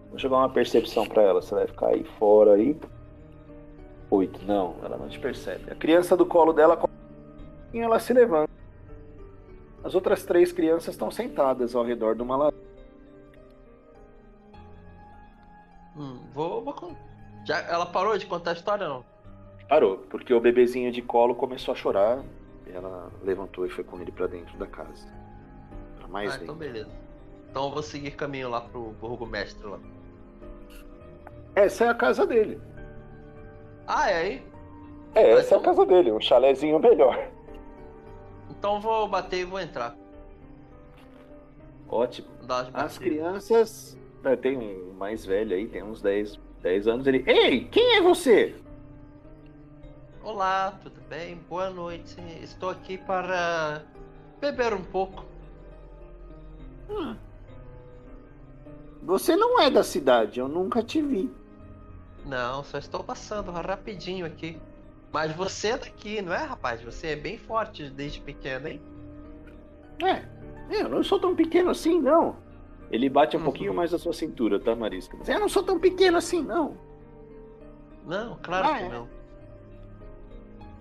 [0.09, 1.41] Vou jogar uma percepção para ela.
[1.41, 2.77] Você vai ficar aí fora aí.
[4.11, 4.45] 8.
[4.45, 5.71] Não, ela não te percebe.
[5.71, 6.79] A criança do colo dela,
[7.73, 8.51] ela se levanta.
[9.83, 12.63] As outras três crianças estão sentadas ao redor de uma lareira.
[15.97, 16.95] Hum, vou, vou.
[17.45, 19.03] Já, ela parou de contar a história não?
[19.67, 22.23] Parou, porque o bebezinho de colo começou a chorar.
[22.73, 25.07] Ela levantou e foi com ele para dentro da casa.
[25.97, 26.45] Pra mais ah, dentro.
[26.45, 26.91] então beleza.
[27.49, 29.79] Então eu vou seguir caminho lá pro burgomestre lá.
[31.55, 32.59] Essa é a casa dele.
[33.86, 34.43] Ah, é aí?
[35.13, 37.29] É, essa é a casa dele, um chalézinho melhor.
[38.49, 39.95] Então vou bater e vou entrar.
[41.88, 42.27] Ótimo.
[42.73, 43.97] As crianças.
[44.23, 47.05] Né, tem um mais velho aí, tem uns 10, 10 anos.
[47.05, 47.23] Ele.
[47.27, 48.55] Ei, quem é você?
[50.23, 51.36] Olá, tudo bem?
[51.49, 52.15] Boa noite.
[52.41, 53.83] Estou aqui para
[54.39, 55.25] beber um pouco.
[56.89, 57.13] Hum.
[59.01, 61.29] Você não é da cidade, eu nunca te vi.
[62.25, 64.57] Não, só estou passando rapidinho aqui.
[65.12, 66.81] Mas você é daqui, não é, rapaz?
[66.81, 68.81] Você é bem forte desde pequeno, hein?
[70.01, 70.23] É,
[70.69, 72.38] eu não sou tão pequeno assim, não.
[72.89, 73.45] Ele bate um uhum.
[73.45, 75.17] pouquinho mais a sua cintura, tá, Marisca?
[75.17, 76.77] Mas eu não sou tão pequeno assim, não.
[78.05, 78.89] Não, claro ah, que é.
[78.89, 79.22] não.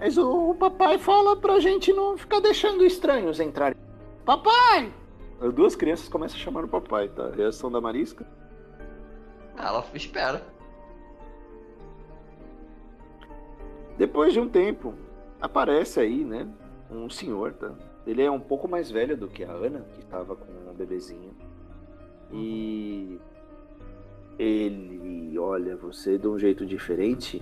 [0.03, 3.79] Mas o, o, papai fala pra gente não ficar deixando estranhos entrarem.
[4.25, 4.93] Papai!
[5.41, 7.31] As duas crianças começam a chamar o papai, tá?
[7.31, 8.27] Reação da Marisca.
[9.57, 10.45] Ela espera.
[13.97, 14.93] Depois de um tempo,
[15.41, 16.49] aparece aí, né,
[16.91, 17.73] um senhor, tá?
[18.05, 21.33] Ele é um pouco mais velho do que a Ana, que estava com um bebezinho.
[22.33, 23.21] E
[24.37, 27.41] ele olha você de um jeito diferente.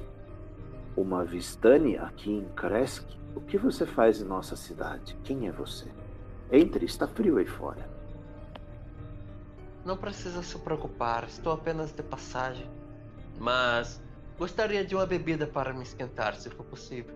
[1.00, 3.06] Uma Vistani aqui em Kresk?
[3.34, 5.16] O que você faz em nossa cidade?
[5.24, 5.86] Quem é você?
[6.52, 7.88] Entre, está frio aí fora.
[9.84, 12.68] Não precisa se preocupar, estou apenas de passagem.
[13.38, 13.98] Mas
[14.40, 17.14] Gostaria de uma bebida para me esquentar, se for possível.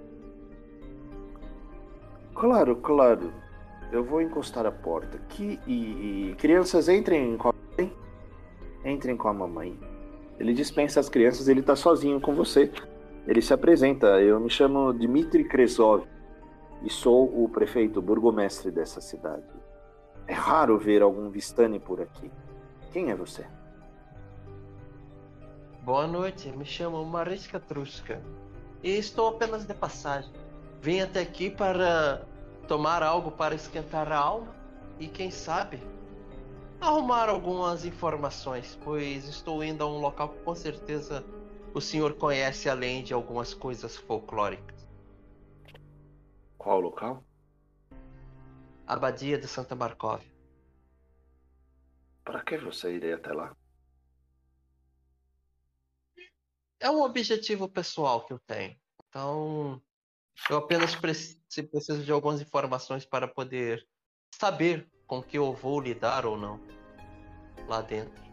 [2.34, 3.32] Claro, claro.
[3.90, 6.34] Eu vou encostar a porta aqui e, e...
[6.36, 7.96] crianças entrem com a mãe.
[8.84, 9.78] Entrem com a mamãe.
[10.38, 12.70] Ele dispensa as crianças, ele tá sozinho com você.
[13.26, 14.20] Ele se apresenta.
[14.20, 16.06] Eu me chamo Dmitry Kresov
[16.82, 19.44] e sou o prefeito, burgomestre dessa cidade.
[20.26, 22.30] É raro ver algum Vistani por aqui.
[22.92, 23.46] Quem é você?
[25.82, 28.22] Boa noite, me chamo Mariska Truska
[28.82, 30.32] e estou apenas de passagem.
[30.80, 32.22] Vim até aqui para
[32.68, 34.54] tomar algo para esquentar a alma
[34.98, 35.82] e, quem sabe,
[36.80, 41.24] arrumar algumas informações, pois estou indo a um local que com certeza
[41.74, 44.88] o senhor conhece além de algumas coisas folclóricas.
[46.56, 47.22] Qual local?
[48.86, 50.32] Abadia de Santa Marcóvia.
[52.24, 53.54] Para que você iria até lá?
[56.84, 58.76] é um objetivo pessoal que eu tenho.
[59.08, 59.80] Então,
[60.50, 63.88] eu apenas preciso de algumas informações para poder
[64.34, 66.60] saber com que eu vou lidar ou não
[67.66, 68.23] lá dentro.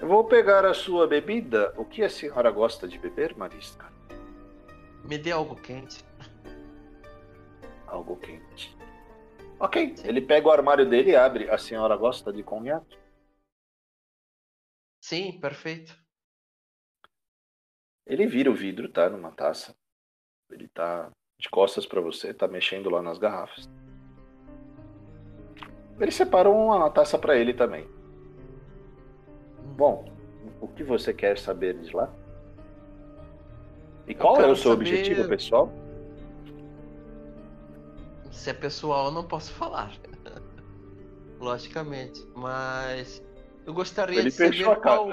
[0.00, 1.74] Vou pegar a sua bebida.
[1.76, 3.92] O que a senhora gosta de beber, Marisca?
[5.04, 6.04] Me dê algo quente.
[7.86, 8.76] Algo quente.
[9.58, 9.96] Ok.
[9.96, 10.08] Sim.
[10.08, 11.50] Ele pega o armário dele e abre.
[11.50, 12.96] A senhora gosta de conhaque?
[15.02, 15.96] Sim, perfeito.
[18.06, 19.10] Ele vira o vidro, tá?
[19.10, 19.74] Numa taça.
[20.50, 23.68] Ele tá de costas para você, tá mexendo lá nas garrafas.
[26.00, 27.97] Ele separa uma taça para ele também.
[29.78, 30.04] Bom,
[30.60, 32.12] o que você quer saber de lá?
[34.08, 34.88] E qual é o seu saber...
[34.88, 35.72] objetivo, pessoal?
[38.32, 39.92] Se é pessoal, eu não posso falar.
[41.38, 42.26] Logicamente.
[42.34, 43.22] Mas
[43.64, 45.10] eu gostaria ele de saber qual.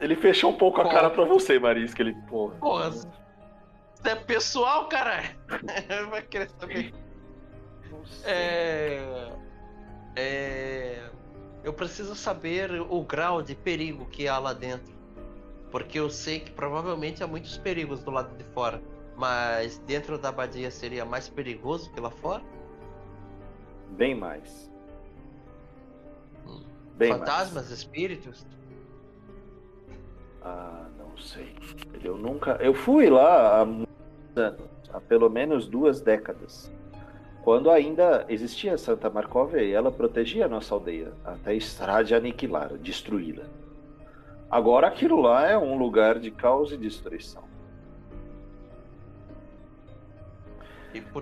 [0.00, 2.02] Ele fechou um pouco a cara pra você, Marisca.
[2.02, 2.56] Ele, porra.
[2.56, 2.88] Porra.
[2.88, 3.08] Isso
[4.06, 5.22] é pessoal, cara.
[6.10, 6.92] Vai querer saber.
[8.24, 9.30] É.
[10.16, 11.13] É.
[11.64, 14.94] Eu preciso saber o grau de perigo que há lá dentro.
[15.70, 18.80] Porque eu sei que provavelmente há muitos perigos do lado de fora.
[19.16, 22.42] Mas dentro da abadia seria mais perigoso que lá fora?
[23.92, 24.70] Bem mais.
[26.46, 26.62] Hum.
[26.96, 27.70] Bem Fantasmas, mais.
[27.70, 28.46] espíritos?
[30.42, 31.56] Ah, não sei.
[32.02, 32.58] Eu nunca.
[32.60, 36.70] Eu fui lá há muitos anos, há pelo menos duas décadas.
[37.44, 43.44] Quando ainda existia Santa Marcóvia e ela protegia a nossa aldeia, até Estrade aniquilá-la, destruí-la.
[44.50, 47.44] Agora aquilo lá é um lugar de caos e destruição.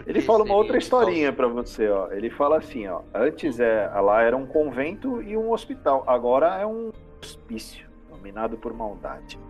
[0.06, 2.12] Ele fala uma outra historinha para você, ó.
[2.12, 3.00] Ele fala assim, ó.
[3.12, 6.04] Antes é, lá era um convento e um hospital.
[6.06, 9.40] Agora é um hospício, dominado por maldade.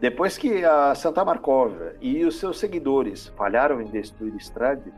[0.00, 4.92] Depois que a Santa Marcóvia e os seus seguidores falharam em destruir Estrade,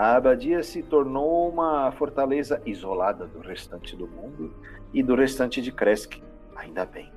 [0.00, 4.54] a abadia se tornou uma fortaleza isolada do restante do mundo
[4.94, 6.22] e do restante de Kresk.
[6.56, 7.12] Ainda bem.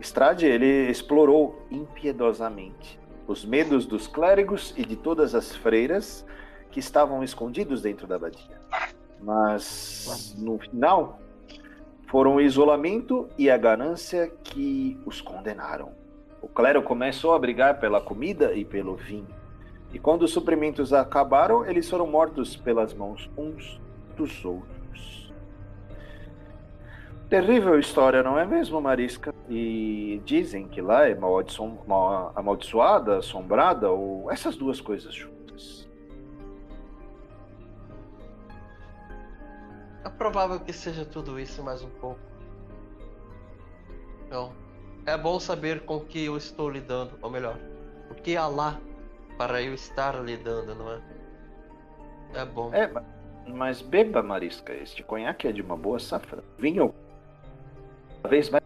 [0.00, 6.24] Estrade ele explorou impiedosamente os medos dos clérigos e de todas as freiras
[6.70, 8.58] que estavam escondidos dentro da abadia.
[9.20, 11.20] Mas no final
[12.06, 15.92] foram o isolamento e a ganância que os condenaram.
[16.40, 19.37] O clero começou a brigar pela comida e pelo vinho.
[19.92, 23.80] E quando os suprimentos acabaram, eles foram mortos pelas mãos uns
[24.16, 25.32] dos outros.
[27.28, 29.34] Terrível história, não é mesmo, Marisca?
[29.48, 31.18] E dizem que lá é
[32.34, 35.86] amaldiçoada, assombrada, ou essas duas coisas juntas.
[40.04, 42.20] É provável que seja tudo isso mais um pouco.
[44.26, 44.52] Então,
[45.04, 47.58] é bom saber com que eu estou lidando, ou melhor,
[48.10, 48.80] o que há lá
[49.38, 51.00] para eu estar lidando, não é?
[52.34, 52.74] É bom.
[52.74, 52.90] É,
[53.46, 56.44] mas beba, Marisca, este conhaque é de uma boa safra.
[56.58, 56.92] Vinho
[58.22, 58.62] cada vez mais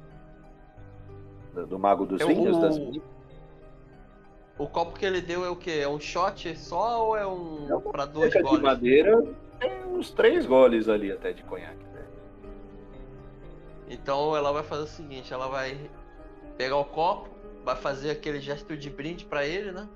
[1.69, 2.57] do Mago dos Vinhos.
[2.57, 2.61] O...
[2.61, 2.77] Das...
[4.59, 5.81] o copo que ele deu é o quê?
[5.83, 8.51] É um shot só ou é um é para dois goles?
[8.51, 9.23] de madeira
[9.61, 11.85] tem uns três goles ali até de conhaque.
[11.85, 12.05] Né?
[13.89, 15.79] Então ela vai fazer o seguinte, ela vai
[16.57, 17.29] pegar o copo,
[17.65, 19.89] vai fazer aquele gesto de brinde para ele, né?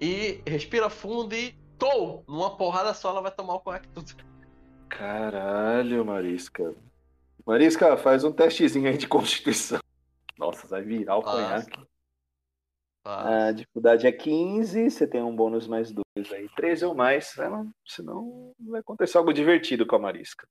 [0.00, 2.24] E respira fundo e tou!
[2.28, 4.12] Numa porrada só ela vai tomar o conhaque tudo.
[4.88, 6.74] Caralho, Marisca.
[7.46, 9.80] Marisca, faz um testezinho aí de constituição.
[10.38, 11.88] Nossa, vai virar o conhaque.
[13.04, 16.48] A dificuldade é 15, você tem um bônus mais 2 aí.
[16.54, 20.46] 13 ou mais, não, senão vai acontecer algo divertido com a Marisca.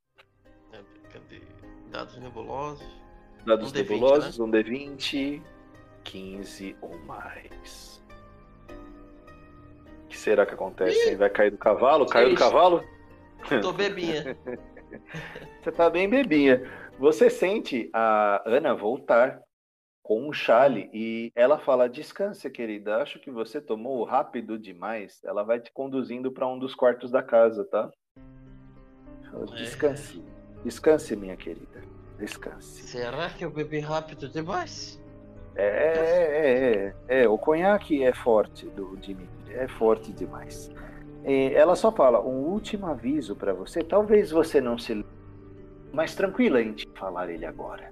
[0.72, 0.82] É,
[1.12, 1.42] cadê?
[1.92, 2.86] Dados nebulosos.
[3.46, 4.46] Dados um nebulosos, D20, né?
[4.46, 5.42] um D20,
[6.04, 7.97] 15 ou mais.
[10.08, 11.12] O que será que acontece?
[11.12, 12.06] Ih, vai cair do cavalo?
[12.06, 12.82] Caiu do cavalo?
[13.62, 14.38] Tô bebinha.
[15.62, 16.64] você tá bem bebinha.
[16.98, 19.42] Você sente a Ana voltar
[20.02, 23.02] com um chale e ela fala: Descanse, querida.
[23.02, 25.20] Acho que você tomou rápido demais.
[25.26, 27.92] Ela vai te conduzindo para um dos quartos da casa, tá?
[29.58, 30.24] Descanse.
[30.64, 31.84] Descanse, minha querida.
[32.18, 32.84] Descanse.
[32.84, 35.02] Será que eu bebi rápido demais?
[35.58, 37.28] É, é, é, é.
[37.28, 39.56] O conhaque é forte do Dimitri.
[39.56, 40.70] É forte demais.
[41.26, 43.84] E ela só fala: um último aviso para você.
[43.84, 45.04] Talvez você não se
[45.92, 47.92] mais tranquila em te falar ele agora.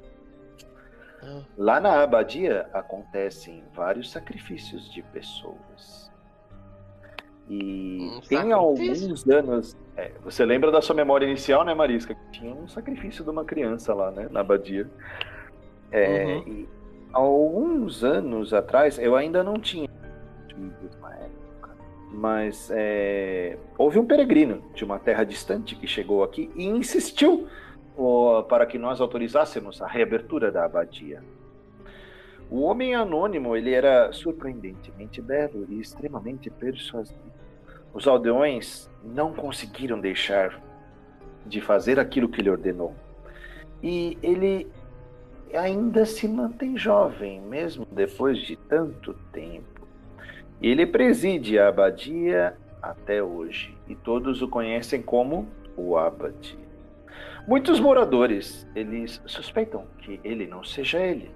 [1.24, 1.42] Ah.
[1.58, 6.12] Lá na abadia acontecem vários sacrifícios de pessoas.
[7.50, 9.76] E um tem alguns anos.
[9.98, 12.16] É, você lembra da sua memória inicial, né, Marisca?
[12.32, 14.88] Tinha um sacrifício de uma criança lá, né, na abadia.
[15.92, 16.44] É, uhum.
[16.48, 16.70] e,
[17.16, 19.90] alguns anos atrás, eu ainda não tinha
[22.16, 27.48] mas é, houve um peregrino de uma terra distante que chegou aqui e insistiu
[28.48, 31.22] para que nós autorizássemos a reabertura da abadia.
[32.50, 37.20] O homem anônimo ele era surpreendentemente belo e extremamente persuasivo.
[37.94, 40.62] Os aldeões não conseguiram deixar
[41.46, 42.94] de fazer aquilo que ele ordenou.
[43.82, 44.68] E ele
[45.54, 49.88] ainda se mantém jovem, mesmo depois de tanto tempo.
[50.62, 56.58] Ele preside a abadia até hoje e todos o conhecem como o abade.
[57.48, 61.32] Muitos moradores, eles suspeitam que ele não seja ele,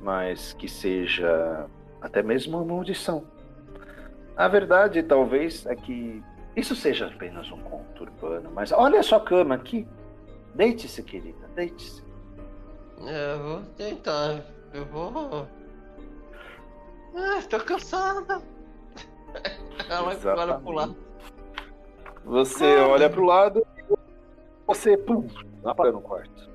[0.00, 1.66] mas que seja
[2.00, 3.24] até mesmo uma maldição.
[4.36, 6.22] A verdade, talvez, é que
[6.54, 9.86] isso seja apenas um conto urbano, mas olha a sua cama aqui.
[10.54, 12.05] Deite-se, querida, deite-se.
[12.98, 15.46] Eu vou tentar, eu vou.
[17.14, 18.42] Ah, tô cansada.
[19.88, 20.94] Ela vai agora pular.
[22.24, 22.88] Você ah.
[22.88, 23.64] olha pro lado
[24.66, 25.28] você, pum,
[25.64, 26.50] apaga no quarto.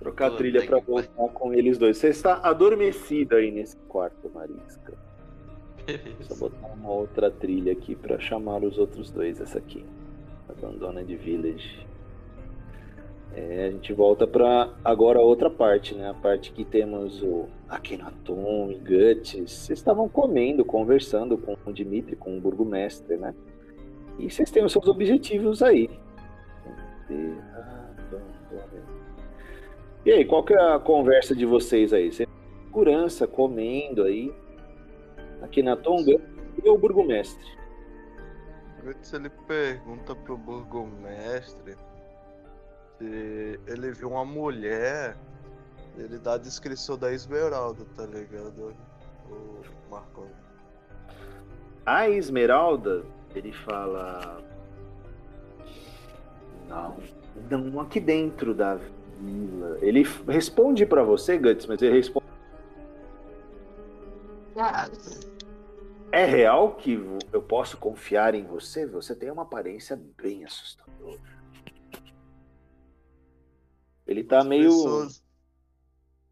[0.00, 1.96] Trocar a trilha para voltar com eles dois.
[1.98, 4.92] Você está adormecida aí nesse quarto, Marisca.
[5.86, 6.16] Beleza.
[6.22, 9.40] Só botar uma outra trilha aqui para chamar os outros dois.
[9.40, 9.86] Essa aqui.
[10.48, 11.86] Abandona de Village.
[13.36, 16.08] É, a gente volta para agora outra parte, né?
[16.08, 19.32] A parte que temos o Akhenaton e Guts.
[19.32, 23.34] Vocês estavam comendo, conversando com o Dimitri, com o burgomestre, né?
[24.18, 25.90] E vocês têm os seus objetivos aí.
[30.06, 32.10] E aí, qual que é a conversa de vocês aí?
[32.10, 32.26] Você
[32.64, 34.34] segurança, comendo aí.
[35.42, 36.22] Guts
[36.64, 37.46] e o burgomestre.
[38.82, 41.76] Guts ele pergunta pro burgomestre
[43.00, 45.16] ele viu uma mulher,
[45.96, 48.74] ele dá a descrição da Esmeralda, tá ligado?
[49.28, 50.28] O Marcão.
[51.84, 53.04] A Esmeralda,
[53.34, 54.42] ele fala.
[56.68, 56.96] Não,
[57.50, 58.78] não aqui dentro da
[59.20, 59.78] vila.
[59.80, 62.26] Ele responde para você, Guts, mas ele responde.
[66.10, 66.94] É real que
[67.32, 68.86] eu posso confiar em você?
[68.86, 71.20] Você tem uma aparência bem assustadora.
[74.06, 74.70] Ele tá As meio.
[74.70, 75.24] pessoas-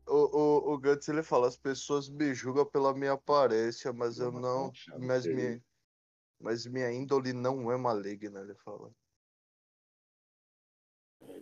[0.07, 4.31] O, o, o Guts ele fala, as pessoas me julgam pela minha aparência, mas eu
[4.31, 4.71] não.
[4.99, 5.63] Mas minha,
[6.39, 8.91] mas minha índole não é maligna, ele fala.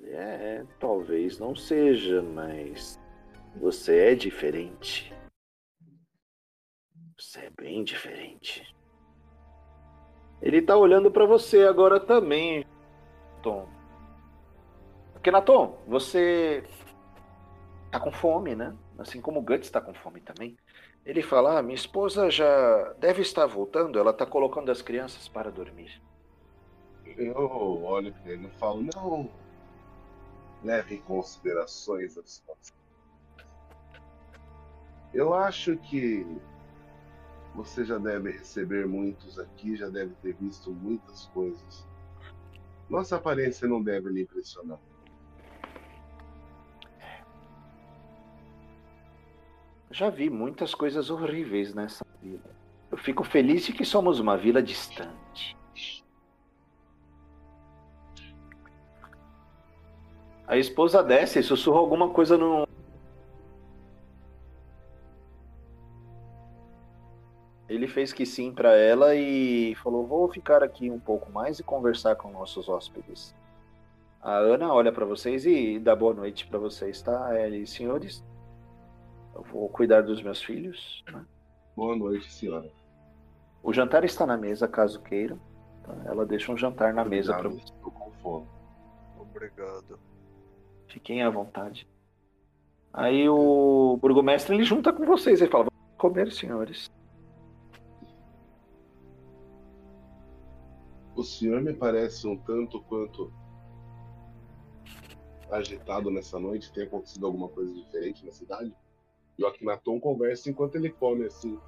[0.04, 3.00] É, talvez não seja, mas
[3.56, 5.12] você é diferente.
[7.18, 8.62] Você é bem diferente.
[10.40, 12.64] Ele tá olhando pra você agora também,
[13.42, 13.68] Tom.
[15.22, 16.64] Kenaton, você
[17.90, 18.74] tá com fome, né?
[18.98, 20.56] Assim como o Guts tá com fome também.
[21.06, 25.50] Ele fala: ah, minha esposa já deve estar voltando, ela tá colocando as crianças para
[25.50, 26.02] dormir.
[27.16, 29.30] Eu olho pra ele e falo, não.
[30.64, 32.72] Leve em considerações as coisas.
[35.12, 36.24] Eu acho que
[37.54, 41.86] você já deve receber muitos aqui, já deve ter visto muitas coisas.
[42.88, 44.78] Nossa aparência não deve lhe impressionar.
[49.92, 52.40] Já vi muitas coisas horríveis nessa vila.
[52.90, 55.54] Eu fico feliz de que somos uma vila distante.
[60.46, 62.66] A esposa desce e sussurra alguma coisa no.
[67.68, 71.62] Ele fez que sim pra ela e falou: Vou ficar aqui um pouco mais e
[71.62, 73.34] conversar com nossos hóspedes.
[74.22, 77.48] A Ana olha pra vocês e dá boa noite pra vocês, tá?
[77.48, 78.24] E senhores,
[79.34, 81.02] eu vou cuidar dos meus filhos.
[81.12, 81.24] né?
[81.76, 82.70] Boa noite, senhora.
[83.62, 85.38] O jantar está na mesa, caso queiram.
[85.84, 85.94] tá?
[86.06, 88.46] Ela deixa um jantar na mesa para Obrigado, Estou com fome.
[89.18, 89.98] Obrigado.
[90.88, 91.88] Fiquem à vontade.
[92.92, 95.40] Aí o burgomestre ele junta com vocês.
[95.40, 96.90] Ele fala: Vamos comer, senhores.
[101.14, 103.32] O senhor me parece um tanto quanto
[105.50, 106.72] agitado nessa noite.
[106.72, 108.74] Tem acontecido alguma coisa diferente na cidade?
[109.42, 111.58] E o Akhenaton conversa enquanto ele come, assim,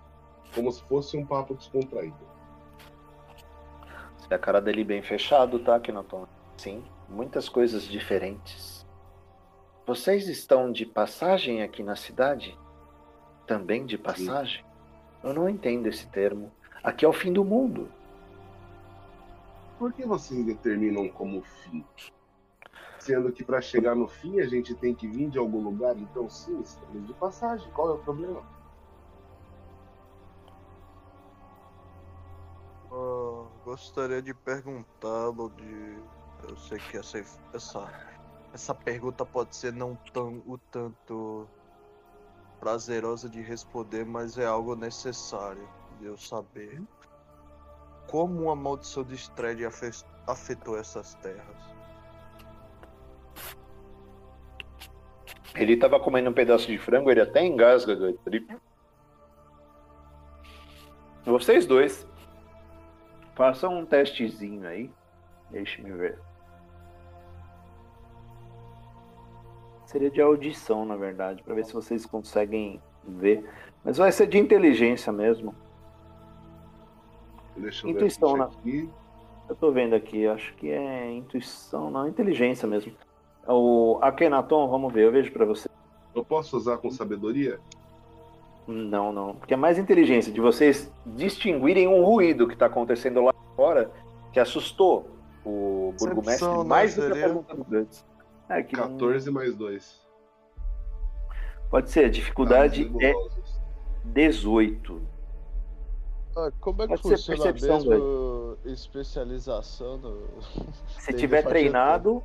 [0.54, 2.14] como se fosse um papo descontraído.
[4.16, 6.24] Se a cara dele bem fechado, tá, Kenaton?
[6.56, 8.86] Sim, muitas coisas diferentes.
[9.84, 12.56] Vocês estão de passagem aqui na cidade?
[13.44, 14.64] Também de passagem?
[15.20, 16.52] Eu não entendo esse termo.
[16.80, 17.90] Aqui é o fim do mundo.
[19.80, 21.84] Por que vocês determinam como fim?
[23.04, 26.26] Sendo que para chegar no fim a gente tem que vir de algum lugar, então
[26.30, 27.70] sim, estamos de passagem.
[27.72, 28.42] Qual é o problema?
[32.90, 36.02] Ah, gostaria de perguntá-lo de.
[36.48, 37.18] Eu sei que essa,
[37.52, 37.92] essa,
[38.54, 41.46] essa pergunta pode ser não tão o tanto
[42.58, 45.68] prazerosa de responder, mas é algo necessário
[46.00, 46.82] de eu saber.
[48.10, 51.73] Como a maldição de Stred afe- afetou essas terras?
[55.54, 57.92] Ele tava comendo um pedaço de frango, ele até engasga.
[58.26, 58.46] Ele...
[61.24, 62.06] Vocês dois,
[63.34, 64.90] façam um testezinho aí.
[65.50, 66.18] Deixa-me ver.
[69.86, 73.48] Seria de audição, na verdade, para ver se vocês conseguem ver.
[73.84, 75.54] Mas vai ser de inteligência mesmo.
[77.56, 78.38] Deixa eu Intuição, ver
[78.74, 78.88] né?
[79.48, 82.92] Eu tô vendo aqui, acho que é intuição, não, inteligência mesmo.
[83.46, 85.68] O Akhenaton, vamos ver, eu vejo para você.
[86.14, 87.58] Eu posso usar com sabedoria?
[88.66, 89.34] Não, não.
[89.34, 93.90] Porque é mais inteligência de vocês distinguirem um ruído que está acontecendo lá fora
[94.32, 95.10] que assustou
[95.44, 98.04] o burgomestre mais do que a pergunta do Guts.
[98.48, 100.02] É, que não- 14 mais 2.
[101.70, 103.60] Pode ser, a dificuldade é nebulosos.
[104.04, 105.02] 18.
[106.36, 110.22] Ah, como é que Pode funciona mesmo especialização no...
[110.98, 112.22] Se tiver treinado,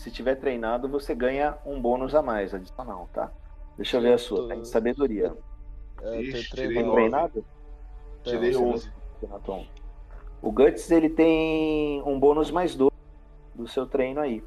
[0.00, 3.30] Se tiver treinado, você ganha um bônus a mais, adicional, tá?
[3.76, 4.48] Deixa eu ver a sua.
[4.48, 5.36] Tem sabedoria.
[6.00, 7.44] É, Ixi, Tem treinado?
[8.22, 8.90] Tirei Não, 11.
[9.20, 9.66] Renaton.
[10.40, 12.90] O Guts ele tem um bônus mais 2
[13.54, 14.42] do seu treino aí.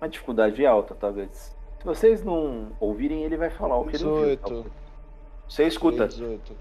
[0.00, 1.56] Uma dificuldade alta, tá, Guts?
[1.78, 4.36] Se vocês não ouvirem, ele vai falar o que ele viu.
[4.36, 4.48] tá?
[4.48, 4.72] 18.
[5.48, 6.56] Você escuta, 18.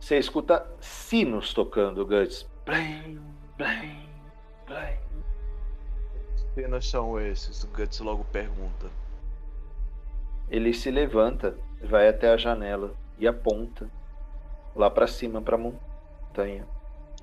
[0.00, 2.48] você escuta sinos tocando, Guts.
[2.64, 3.20] Blim,
[3.58, 4.03] blim,
[4.66, 4.98] blim.
[6.54, 7.64] Que sinos são esses?
[7.64, 8.90] O Guts logo pergunta.
[10.50, 13.90] Ele se levanta, vai até a janela e aponta
[14.74, 16.66] lá pra cima pra montanha.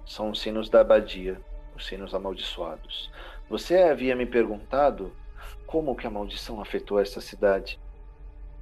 [0.06, 1.40] São os sinos da abadia,
[1.76, 3.12] os sinos amaldiçoados.
[3.50, 5.14] Você havia me perguntado
[5.66, 7.80] como que a maldição afetou essa cidade.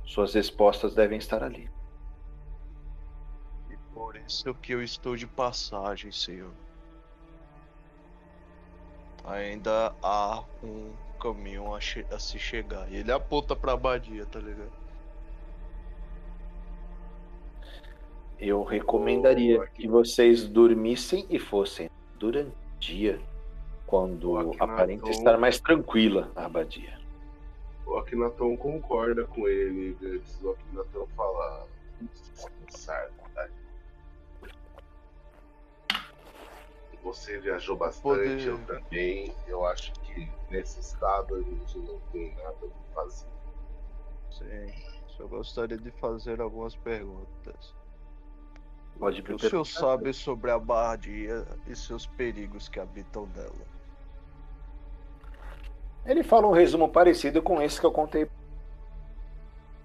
[0.06, 1.70] Suas respostas devem estar ali.
[3.70, 6.52] E por isso que eu estou de passagem, senhor.
[9.30, 12.92] Ainda há um caminho a, che- a se chegar.
[12.92, 14.72] E ele aponta pra abadia, tá ligado?
[18.40, 23.20] Eu recomendaria Oh, que vocês dormissem e fossem durante o dia,
[23.86, 26.98] quando aparenta Tom- estar mais tranquila a abadia.
[27.86, 30.42] O Akhenaton concorda com ele, Guts.
[30.44, 31.68] O Akhenaton fala.
[32.00, 33.48] "Vamos descansar, tá?
[37.04, 39.34] Você viajou bastante, Poder- eu também.
[39.47, 43.28] Eu acho que nesse estado a gente não tem nada o que fazer.
[44.32, 44.74] Sim.
[45.08, 47.76] Só gostaria de fazer algumas perguntas.
[48.97, 53.28] Pode O me que o senhor sabe sobre a abadia e seus perigos que habitam
[53.36, 53.70] nela?
[56.06, 58.30] Ele fala um resumo parecido com esse que eu contei.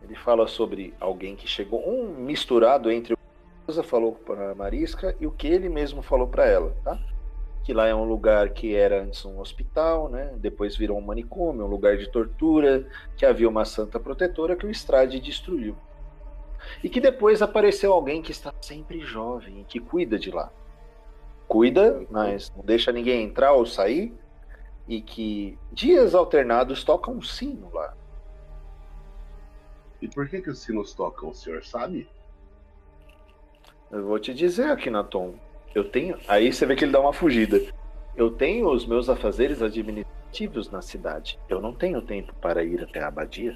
[0.02, 3.16] Ele fala sobre alguém que chegou, um misturado entre
[3.82, 6.98] falou para Marisca e o que ele mesmo falou para ela, tá?
[7.62, 10.34] Que lá é um lugar que era antes um hospital, né?
[10.36, 12.86] Depois virou um manicômio, um lugar de tortura,
[13.16, 15.74] que havia uma santa protetora que o Estrade destruiu.
[16.82, 20.52] E que depois apareceu alguém que está sempre jovem e que cuida de lá.
[21.48, 24.14] Cuida, mas não deixa ninguém entrar ou sair,
[24.86, 27.94] e que dias alternados toca um sino lá.
[30.00, 32.06] E por que, que os sinos tocam, o senhor sabe?
[33.95, 35.34] Eu vou te dizer aqui, Natom.
[35.72, 36.18] Eu tenho.
[36.26, 37.61] Aí você vê que ele dá uma fugida.
[38.16, 41.38] Eu tenho os meus afazeres administrativos na cidade.
[41.49, 43.55] Eu não tenho tempo para ir até a abadia.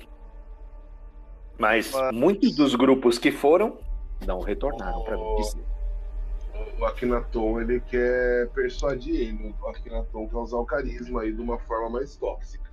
[1.59, 3.78] Mas Mas- muitos dos grupos que foram
[4.24, 5.64] não retornaram para me dizer.
[6.78, 9.53] O Akhenaton, ele quer persuadir ele.
[9.61, 12.70] O Akhenaton quer usar o carisma aí de uma forma mais tóxica.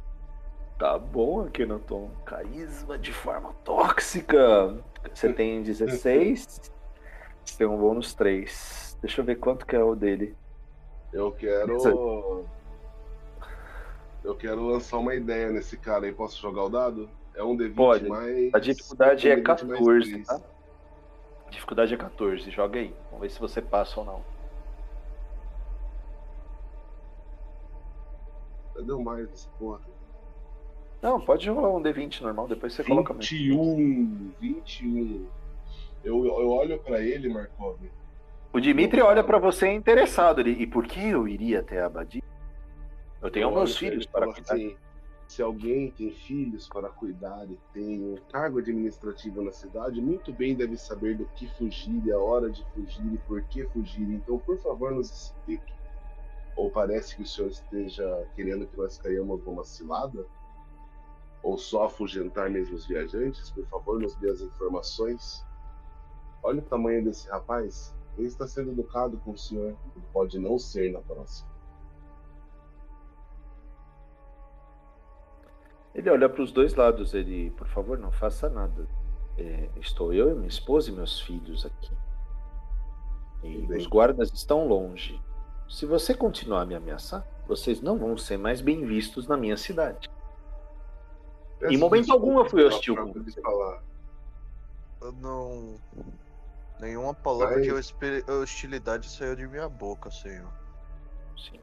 [0.78, 2.11] Tá bom aqui, Natom.
[2.26, 4.78] Carisma de forma tóxica.
[5.11, 6.72] Você tem 16.
[7.45, 8.97] Você tem um bônus 3.
[9.01, 10.35] Deixa eu ver quanto que é o dele.
[11.13, 12.45] Eu quero.
[14.23, 16.11] Eu quero lançar uma ideia nesse cara aí.
[16.11, 17.09] Posso jogar o dado?
[17.35, 18.09] É um D20 Pode.
[18.09, 18.53] mais.
[18.53, 20.27] A dificuldade é um D20 mais 14, três.
[20.27, 20.41] tá?
[21.45, 22.93] A dificuldade é 14, joga aí.
[23.11, 24.35] Vamos ver se você passa ou não.
[28.83, 29.79] Deu mais essa porra.
[31.01, 33.37] Não, pode rolar um D20 normal, depois você coloca mesmo.
[33.37, 34.31] 21.
[34.41, 35.27] 21.
[36.06, 37.80] Eu, eu olho pra ele, Markov.
[38.53, 40.39] O Dimitri olha pra você interessado.
[40.39, 42.22] Ele, e por que eu iria até a abadia?
[43.22, 44.53] Eu tenho Eu meus filhos para cuidar.
[44.53, 44.78] assim,
[45.28, 50.53] se alguém tem filhos para cuidar e tem um cargo administrativo na cidade, muito bem
[50.56, 54.08] deve saber do que fugir e a hora de fugir e por que fugir.
[54.08, 55.74] Então, por favor, nos explique.
[56.56, 60.24] Ou parece que o senhor esteja querendo que nós caiamos numa cilada?
[61.41, 63.49] Ou só afugentar mesmo os viajantes?
[63.49, 65.43] Por favor, nos dê as informações.
[66.45, 67.91] Olha o tamanho desse rapaz.
[68.15, 69.75] Ele está sendo educado com o senhor.
[69.95, 71.49] Ele pode não ser na próxima.
[75.95, 77.15] Ele olha para os dois lados.
[77.15, 78.87] Ele, por favor, não faça nada.
[79.39, 81.91] É, estou eu e minha esposa e meus filhos aqui.
[83.43, 83.77] E bem.
[83.79, 85.19] os guardas estão longe.
[85.67, 89.57] Se você continuar a me ameaçar, vocês não vão ser mais bem vistos na minha
[89.57, 90.11] cidade.
[91.63, 93.41] Em momento algum eu fui hostil com você.
[93.41, 93.81] falar.
[95.01, 95.75] Eu não.
[96.80, 100.51] Nenhuma palavra de Mas- hospi- hostilidade saiu de minha boca, senhor.
[101.38, 101.59] Sim.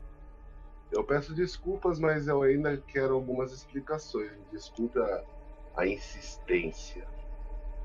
[0.90, 4.32] Eu peço desculpas, mas eu ainda quero algumas explicações.
[4.50, 5.24] Desculpa
[5.76, 7.06] a insistência.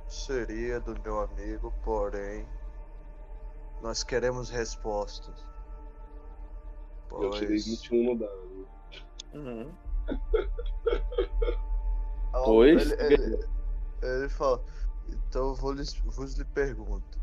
[0.07, 2.47] Seria do meu amigo, porém.
[3.81, 5.45] Nós queremos respostas.
[7.11, 8.67] Eu tirei Pois- 21 no dado.
[9.33, 9.71] Uhum.
[12.33, 13.47] Ah, Pois, Ele, ele-
[14.03, 14.61] ele fala.
[15.09, 17.19] Então vou vos lhe pergunto.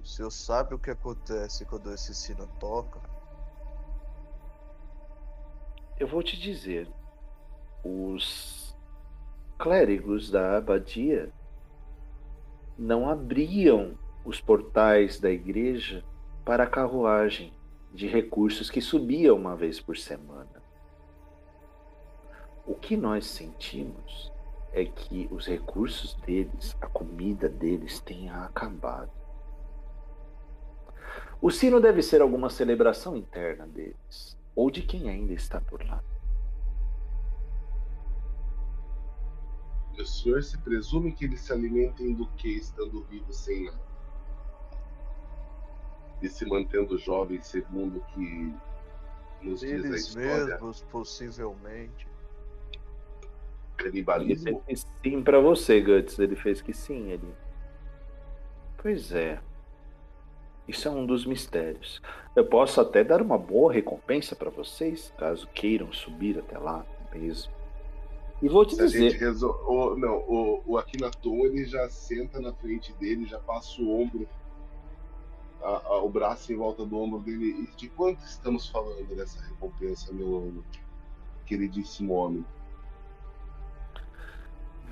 [0.00, 3.00] O senhor sabe o que acontece quando esse sino toca?
[5.98, 6.88] eu vou te dizer,
[7.84, 8.76] os
[9.58, 11.32] clérigos da abadia
[12.76, 16.04] não abriam os portais da igreja
[16.44, 17.52] para a carruagem
[17.92, 20.62] de recursos que subia uma vez por semana.
[22.66, 24.32] O que nós sentimos
[24.74, 29.10] é que os recursos deles, a comida deles tenha acabado.
[31.40, 36.02] O sino deve ser alguma celebração interna deles, ou de quem ainda está por lá.
[39.96, 43.78] O senhor se presume que eles se alimentem do que estando vivos sem nada?
[46.20, 48.54] E se mantendo jovens segundo o que
[49.40, 50.46] nos diz a Eles história?
[50.46, 52.08] mesmos, possivelmente.
[54.52, 56.18] Ele fez sim para você, Guts.
[56.18, 57.10] Ele fez que sim.
[57.10, 57.28] Ele.
[58.78, 59.40] Pois é.
[60.66, 62.00] Isso é um dos mistérios.
[62.34, 67.52] Eu posso até dar uma boa recompensa para vocês, caso queiram subir até lá mesmo.
[68.42, 69.54] E vou te Se a gente dizer, resol...
[69.66, 74.26] o, não, o, o Akhenaton ele já senta na frente dele, já passa o ombro,
[75.62, 77.68] a- a- o braço em volta do ombro dele.
[77.68, 80.64] E de quanto estamos falando dessa recompensa, meu
[81.46, 82.44] queridíssimo homem?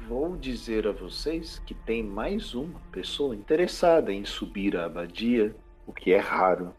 [0.08, 5.54] Vou dizer a vocês que tem mais uma pessoa interessada em subir a abadia,
[5.86, 6.74] o que é raro.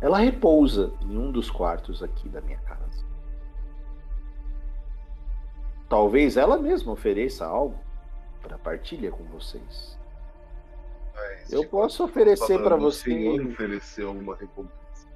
[0.00, 3.04] Ela repousa em um dos quartos aqui da minha casa.
[5.88, 7.78] Talvez ela mesma ofereça algo
[8.42, 9.98] para partilha com vocês.
[11.14, 13.40] Mas, Eu de posso oferecer para você.
[13.40, 15.08] ofereceu uma recompensa.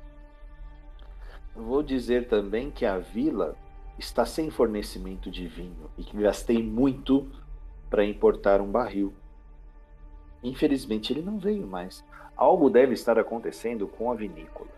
[1.54, 3.56] Vou dizer também que a vila
[4.00, 7.30] está sem fornecimento de vinho e que gastei muito
[7.88, 9.12] para importar um barril.
[10.42, 12.02] Infelizmente ele não veio mais.
[12.34, 14.70] Algo deve estar acontecendo com a vinícola.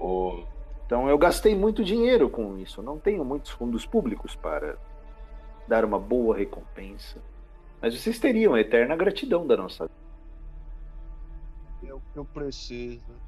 [0.00, 0.42] O,
[0.84, 2.82] Então eu gastei muito dinheiro com isso.
[2.82, 4.76] Não tenho muitos fundos públicos para
[5.68, 7.22] dar uma boa recompensa.
[7.80, 9.88] Mas vocês teriam a eterna gratidão da nossa.
[11.84, 13.23] É o que eu preciso.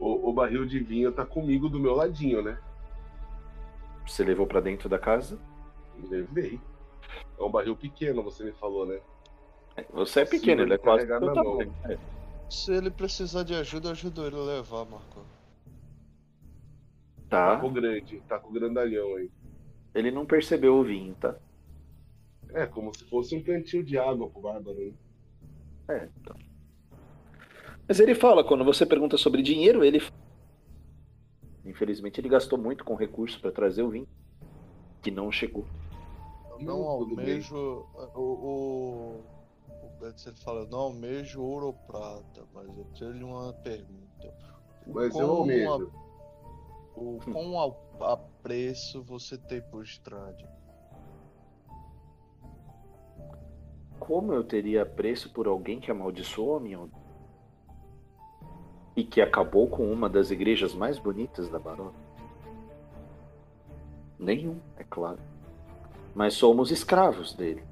[0.00, 2.58] O, o barril de vinho tá comigo do meu ladinho, né?
[4.06, 5.38] Você levou para dentro da casa?
[6.08, 6.58] Levei.
[7.38, 8.98] É um barril pequeno, você me falou, né?
[9.92, 11.60] Você é pequeno, ele é quase na mão.
[11.84, 11.98] É.
[12.48, 15.24] Se ele precisar de ajuda, eu ajudo ele a levar, Marco.
[17.28, 17.54] Tá.
[17.54, 19.30] Taco grande, taco grandalhão aí.
[19.94, 21.36] Ele não percebeu o vinho, tá?
[22.52, 24.76] É, como se fosse um cantil de água pro bárbaro.
[24.76, 24.92] né?
[25.88, 26.36] É, então.
[27.90, 30.00] Mas ele fala, quando você pergunta sobre dinheiro, ele.
[31.64, 34.06] Infelizmente ele gastou muito com recurso para trazer o vinho.
[35.02, 35.64] Que não chegou.
[36.52, 37.56] Eu não almejo.
[38.14, 39.20] O, o,
[39.82, 44.34] o Gantz ele fala, eu não almejo ouro ou prata, mas eu tenho uma pergunta.
[44.86, 45.90] Mas eu Com almejo.
[46.94, 50.46] a- O quão a- apreço você tem por Strade?
[53.98, 56.99] Como eu teria apreço por alguém que amaldiçoou a minha aldeia?
[58.96, 61.94] E que acabou com uma das igrejas mais bonitas da Barona?
[64.18, 65.18] Nenhum, é claro.
[66.14, 67.62] Mas somos escravos dele.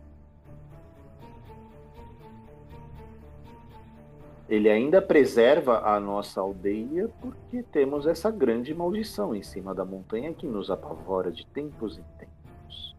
[4.49, 10.33] Ele ainda preserva a nossa aldeia porque temos essa grande maldição em cima da montanha
[10.33, 12.97] que nos apavora de tempos em tempos.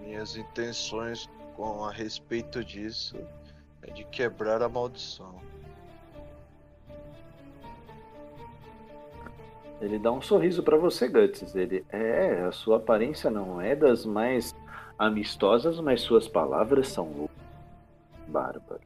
[0.00, 3.16] Minhas intenções com a respeito disso
[3.90, 5.34] é de quebrar a maldição.
[9.80, 11.54] Ele dá um sorriso pra você, Guts.
[11.54, 14.54] Ele é, a sua aparência não é das mais
[14.98, 17.28] amistosas, mas suas palavras são.
[18.28, 18.80] Bárbaro.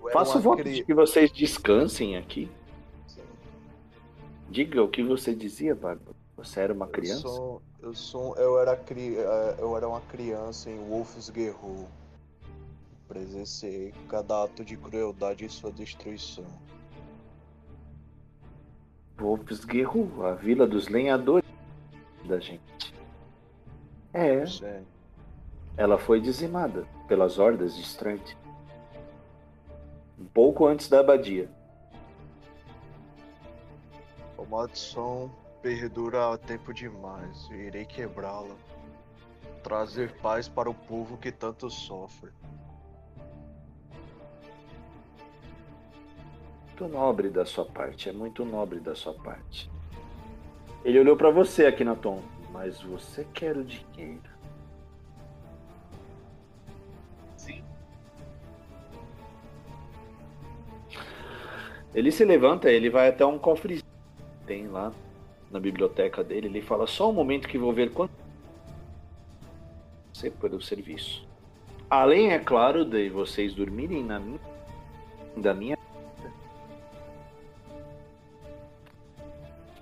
[0.00, 2.50] Eu era Faço voto cri- de que vocês descansem aqui.
[4.48, 6.16] Diga o que você dizia, Bárbaro.
[6.36, 7.20] Você era uma Eu criança?
[7.28, 11.86] sou, eu sou, eu era cri, eh, eu era uma criança em Wolf's Guerrero.
[13.10, 16.46] Presenciei cada ato de crueldade e sua destruição.
[19.18, 21.50] Wolf's Guerru, a vila dos lenhadores
[22.24, 22.94] da gente.
[24.12, 24.86] É, Sim.
[25.76, 28.22] ela foi dizimada pelas hordas de Strand.
[30.16, 31.50] Um pouco antes da abadia.
[34.38, 35.28] A maldição
[35.60, 37.48] perdura há tempo demais.
[37.50, 38.54] Irei quebrá-la.
[39.64, 42.30] Trazer paz para o povo que tanto sofre.
[46.80, 49.70] Muito nobre da sua parte, é muito nobre da sua parte.
[50.82, 54.22] Ele olhou pra você aqui na Tom, mas você quer o dinheiro.
[57.36, 57.62] Sim.
[61.94, 63.84] Ele se levanta, ele vai até um cofre
[64.46, 64.90] tem lá
[65.50, 66.46] na biblioteca dele.
[66.46, 68.12] Ele fala: Só um momento que vou ver quanto
[70.14, 71.28] você pelo serviço.
[71.90, 74.40] Além, é claro, de vocês dormirem na minha,
[75.36, 75.79] da minha.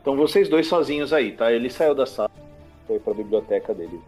[0.08, 1.52] Então vocês dois sozinhos aí, tá?
[1.52, 2.30] Ele saiu da sala,
[2.86, 4.00] foi para a biblioteca dele.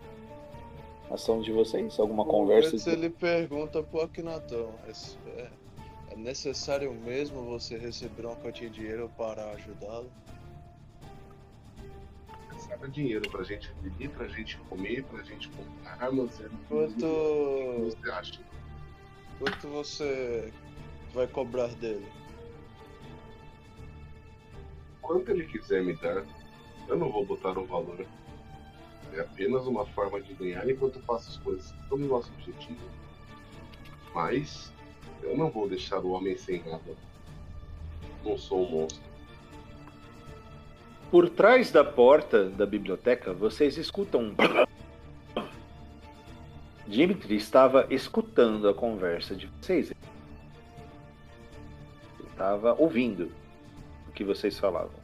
[1.11, 2.01] Ação de vocês?
[2.01, 2.71] Alguma conversa?
[2.71, 4.73] Antes ele pergunta pro Akhenaton.
[5.27, 5.49] É,
[6.13, 10.11] é necessário mesmo você receber uma quantia de dinheiro para ajudá-lo?
[12.57, 16.41] Sabe dinheiro pra gente viver, pra gente comer, pra gente comprar armas.
[16.41, 17.05] É Quanto.
[17.05, 18.41] O que você acha?
[19.39, 20.51] Quanto você
[21.13, 22.07] vai cobrar dele?
[25.01, 26.25] Quanto ele quiser me dar,
[26.89, 28.05] eu não vou botar um valor.
[29.13, 32.79] É apenas uma forma de ganhar enquanto faço as coisas estão no nosso objetivo.
[34.15, 34.73] Mas
[35.23, 36.97] eu não vou deixar o homem sem nada.
[38.25, 39.11] Não sou um monstro.
[41.11, 44.35] Por trás da porta da biblioteca, vocês escutam um.
[46.87, 49.91] Dimitri estava escutando a conversa de vocês.
[49.91, 49.99] Ele
[52.29, 53.33] estava ouvindo
[54.11, 54.99] o que vocês falavam.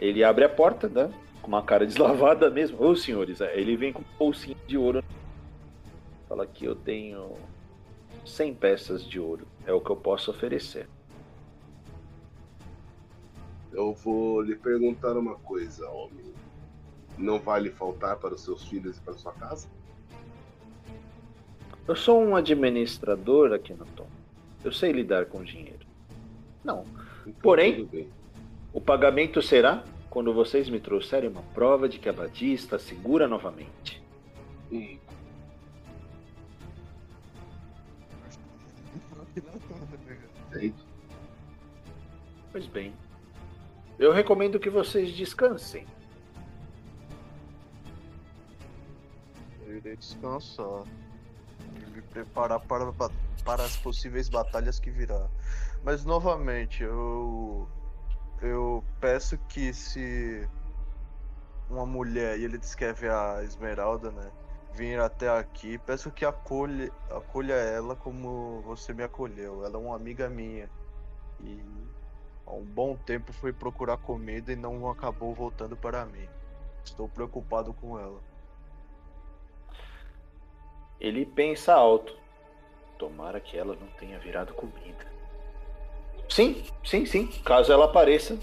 [0.00, 1.12] Ele abre a porta, né?
[1.42, 2.80] Com uma cara deslavada mesmo.
[2.80, 5.04] Ô senhores, é, ele vem com um bolsinho de ouro.
[6.28, 7.34] Fala que eu tenho
[8.24, 9.46] 100 peças de ouro.
[9.66, 10.88] É o que eu posso oferecer.
[13.72, 16.32] Eu vou lhe perguntar uma coisa, homem.
[17.16, 19.68] Não vai lhe faltar para os seus filhos e para sua casa?
[21.86, 24.06] Eu sou um administrador aqui no Tom.
[24.62, 25.86] Eu sei lidar com dinheiro.
[26.64, 26.84] Não.
[27.28, 28.08] Então, Porém-.
[28.72, 33.28] O pagamento será quando vocês me trouxerem uma prova de que a Badia está segura
[33.28, 34.02] novamente.
[34.72, 34.98] Hum.
[42.50, 42.92] Pois bem.
[43.98, 45.86] Eu recomendo que vocês descansem.
[49.66, 50.84] Eu irei descansar.
[51.76, 52.92] E me preparar para,
[53.44, 55.28] para as possíveis batalhas que virá.
[55.82, 57.68] Mas novamente, eu.
[58.40, 60.48] Eu peço que se
[61.68, 64.30] uma mulher, e ele descreve a Esmeralda, né?
[64.72, 69.64] Vir até aqui, peço que acolha, acolha ela como você me acolheu.
[69.64, 70.70] Ela é uma amiga minha.
[71.40, 71.60] E
[72.46, 76.28] há um bom tempo foi procurar comida e não acabou voltando para mim.
[76.84, 78.20] Estou preocupado com ela.
[81.00, 82.16] Ele pensa alto.
[82.98, 85.17] Tomara que ela não tenha virado comida.
[86.28, 87.26] Sim, sim, sim.
[87.44, 88.38] Caso ela apareça,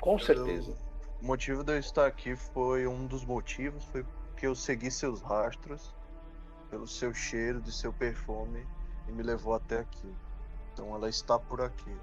[0.00, 0.76] com certeza.
[1.22, 4.04] O motivo de eu estar aqui foi um dos motivos, foi
[4.36, 5.94] que eu segui seus rastros,
[6.70, 8.66] pelo seu cheiro, de seu perfume,
[9.08, 10.14] e me levou até aqui.
[10.72, 11.96] Então ela está por aqui.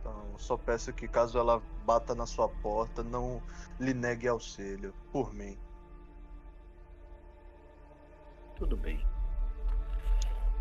[0.00, 3.42] Então eu só peço que caso ela bata na sua porta, não
[3.78, 5.58] lhe negue auxílio, por mim.
[8.56, 9.02] Tudo bem.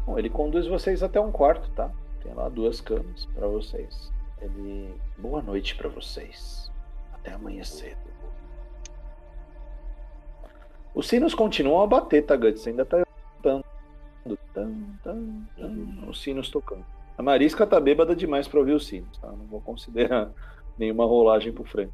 [0.05, 1.91] Bom, ele conduz vocês até um quarto, tá?
[2.23, 4.11] Tem lá duas camas para vocês.
[4.41, 4.93] Ele.
[5.17, 6.71] Boa noite para vocês.
[7.13, 8.09] Até amanhã cedo.
[10.93, 12.67] Os sinos continuam a bater, tá, Guts?
[12.67, 13.05] Ainda tá
[13.41, 13.61] tan,
[16.07, 16.85] os sinos tocando.
[17.17, 19.27] A Marisca tá bêbada demais pra ouvir os sinos, tá?
[19.27, 20.31] Não vou considerar
[20.77, 21.91] nenhuma rolagem pro Frank.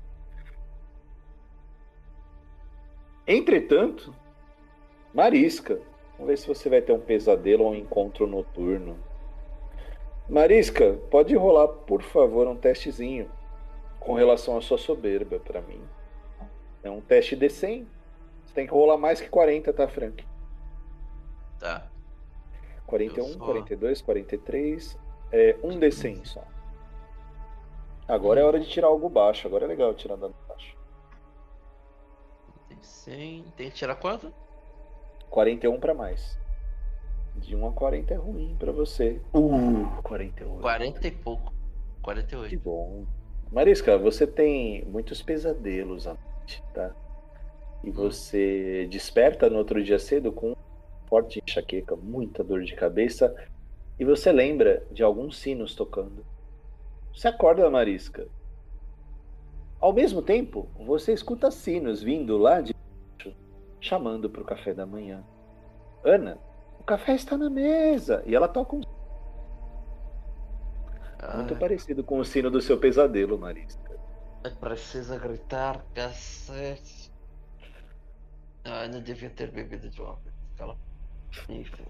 [3.27, 4.13] Entretanto,
[5.13, 5.79] Marisca,
[6.13, 8.97] vamos ver se você vai ter um pesadelo ou um encontro noturno.
[10.29, 13.29] Marisca, pode rolar, por favor, um testezinho
[13.99, 15.81] com relação à sua soberba pra mim.
[16.83, 17.87] É um teste de 100.
[18.45, 20.25] Você tem que rolar mais que 40, tá, Frank?
[21.59, 21.87] Tá.
[22.87, 24.97] 41, Eu só- 42, 43.
[25.31, 26.43] É um de 100 só.
[28.07, 29.47] Agora é hora de tirar algo baixo.
[29.47, 30.77] Agora é legal tirar dano baixo.
[32.69, 33.43] Tem 100.
[33.57, 34.31] Tem que tirar quanto?
[35.29, 36.37] 41 pra mais.
[37.37, 39.21] De 1 a 40 é ruim pra você.
[39.33, 40.61] Uh, 48.
[40.61, 41.51] 40 e pouco.
[41.51, 42.59] Que 48.
[42.59, 43.05] bom.
[43.51, 46.91] Marisca, você tem muitos pesadelos à noite, tá?
[47.83, 50.55] E você desperta no outro dia cedo com
[51.07, 53.33] forte enxaqueca, muita dor de cabeça,
[53.99, 56.25] e você lembra de alguns sinos tocando.
[57.13, 58.27] Você acorda, Marisca.
[59.79, 63.37] Ao mesmo tempo, você escuta sinos vindo lá de baixo,
[63.79, 65.23] chamando para o café da manhã.
[66.03, 66.37] Ana,
[66.85, 68.21] o café está na mesa!
[68.27, 68.81] E ela toca um
[71.35, 73.97] muito Ah, parecido com o sino do seu pesadelo, Marisca.
[74.59, 77.11] precisa gritar, cacete.
[78.63, 80.35] Ah, não devia ter bebido de vez.
[80.55, 80.77] Cala.
[81.49, 81.85] Enfim.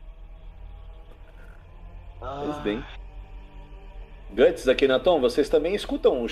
[2.17, 2.81] Pois Ah, bem.
[4.31, 6.27] Guts, aqui na Tom, vocês também escutam um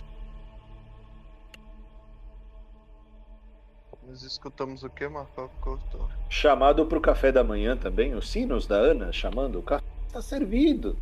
[4.14, 5.49] Nós escutamos o que, Marco?
[5.59, 6.07] Cortou.
[6.30, 9.84] chamado pro café da manhã também, os sinos da Ana chamando o café.
[10.05, 10.95] Está servido.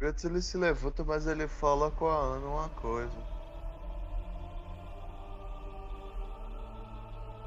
[0.00, 3.16] Guts ele se levanta, mas ele fala com a Ana uma coisa.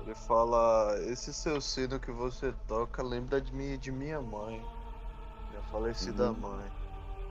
[0.05, 4.63] Ele fala, esse seu sino que você toca lembra de, mim, de minha mãe.
[5.49, 6.39] Minha falecida Uhum.
[6.39, 6.71] mãe.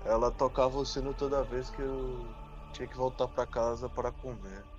[0.05, 2.27] Ela tocava o sino toda vez que eu
[2.75, 4.74] tinha que voltar pra casa para comer.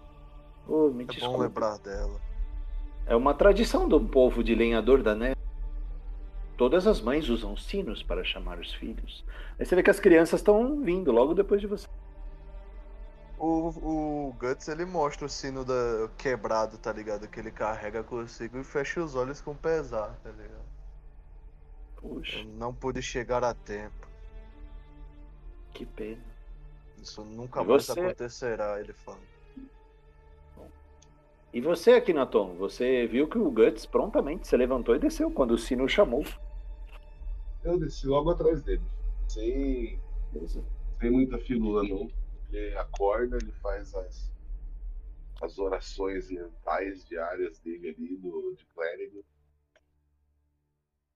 [0.67, 1.39] Oh, me É bom desculpe.
[1.43, 2.19] lembrar dela.
[3.05, 5.35] É uma tradição do povo de lenhador da neve.
[6.57, 9.23] Todas as mães usam sinos para chamar os filhos.
[9.59, 11.87] Aí você vê que as crianças estão vindo logo depois de você.
[13.37, 13.67] O,
[14.29, 17.27] o Guts ele mostra o sino da, quebrado, tá ligado?
[17.27, 20.63] Que ele carrega consigo e fecha os olhos com pesar, tá ligado?
[21.97, 24.07] Puxa, Eu não pude chegar a tempo.
[25.73, 26.21] que pena.
[26.97, 27.99] Isso nunca E mais você?
[27.99, 29.19] acontecerá, ele fala.
[31.55, 35.31] E você aqui na Tom, você viu que o Guts prontamente se levantou e desceu
[35.31, 36.21] quando o sino chamou.
[37.63, 38.81] Eu desci logo atrás dele.
[39.29, 39.97] Sem,
[40.99, 42.09] sem muita filula, não.
[42.51, 44.29] Ele acorda, ele faz as,
[45.41, 49.23] as orações mentais diárias dele ali, do, de clérigo.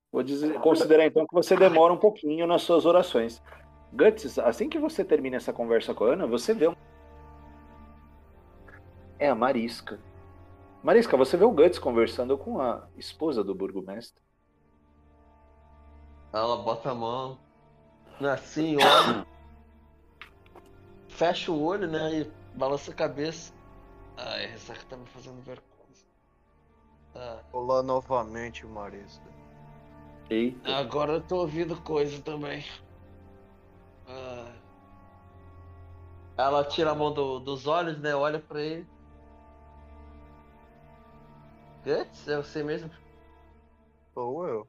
[0.09, 3.43] Vou dizer- considerar então que você demora um pouquinho nas suas orações.
[3.91, 6.75] Guts, assim que você termina essa conversa com a Ana, você vê um...
[9.19, 9.99] É a Marisca.
[10.83, 14.21] Marisca, você vê o Guts conversando com a esposa do burgomestre.
[16.31, 17.37] Ela bota a mão
[18.21, 19.25] assim, olha.
[21.07, 22.19] fecha o olho, né?
[22.21, 23.53] E balança a cabeça.
[24.17, 25.65] Ai, a ressaca tá me fazendo vergonha.
[27.15, 29.27] Ah, Olá novamente, Marista.
[30.29, 30.75] Eita.
[30.77, 32.63] agora eu tô ouvindo coisa também.
[34.07, 34.51] Ah.
[36.37, 38.15] Ela tira a mão do- dos olhos, né?
[38.15, 38.87] Olha pra ele.
[41.83, 42.89] Guts, é você mesmo?
[44.13, 44.67] Sou eu.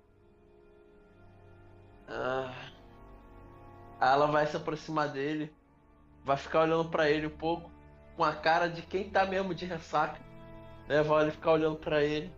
[2.08, 2.72] Ah.
[4.00, 5.54] Ela vai se aproximar dele,
[6.24, 7.70] vai ficar olhando pra ele um pouco,
[8.16, 10.20] com a cara de quem tá mesmo de ressaca.
[10.88, 11.02] Né?
[11.02, 12.32] Vai ficar olhando pra ele.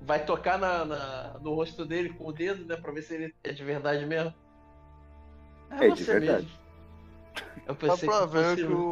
[0.00, 2.76] Vai tocar na, na- no rosto dele com o dedo, né?
[2.76, 4.34] Pra ver se ele é de verdade mesmo.
[5.70, 6.46] É de verdade.
[6.46, 6.50] mesmo.
[7.66, 8.84] Eu Dá pensei pra que ver que o-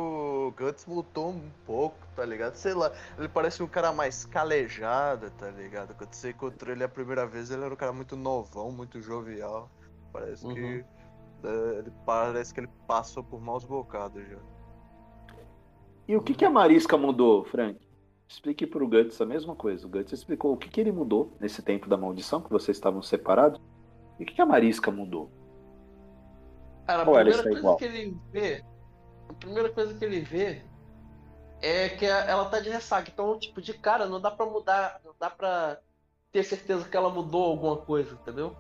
[0.45, 2.55] o Guts mudou um pouco, tá ligado?
[2.55, 5.95] Sei lá, ele parece um cara mais calejado, tá ligado?
[5.95, 9.71] Quando você encontrou ele a primeira vez, ele era um cara muito novão, muito jovial.
[10.13, 10.55] Parece Uhum.
[10.55, 10.85] que.
[11.45, 14.39] é, ele parece que ele passou por maus bocados já.
[16.07, 17.81] E o que, que a Marisca mudou, Frank?
[18.29, 19.87] Explique pro Guts a mesma coisa.
[19.87, 23.03] O Guts explicou o que, que ele mudou nesse tempo da maldição, que vocês estavam
[23.03, 23.61] separados.
[24.19, 25.31] E o que, que a Marisca mudou?
[26.87, 27.77] Cara, a Ou primeira coisa igual?
[27.77, 28.65] que ele vê.
[29.29, 30.63] A primeira coisa que ele vê
[31.63, 33.11] é que ela tá de ressaca.
[33.11, 35.01] Então, tipo, de cara, não dá pra mudar.
[35.05, 35.79] Não dá pra
[36.33, 38.57] ter certeza que ela mudou alguma coisa, entendeu?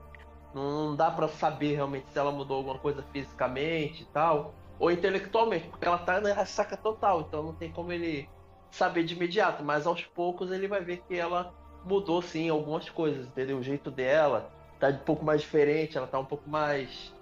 [0.54, 4.54] Não dá pra saber realmente se ela mudou alguma coisa fisicamente e tal.
[4.78, 7.22] Ou intelectualmente, porque ela tá na ressaca total.
[7.22, 8.28] Então não tem como ele
[8.70, 9.62] saber de imediato.
[9.62, 11.52] Mas aos poucos ele vai ver que ela
[11.84, 13.58] mudou sim algumas coisas, entendeu?
[13.58, 14.50] O jeito dela
[14.80, 17.12] tá um pouco mais diferente, ela tá um pouco mais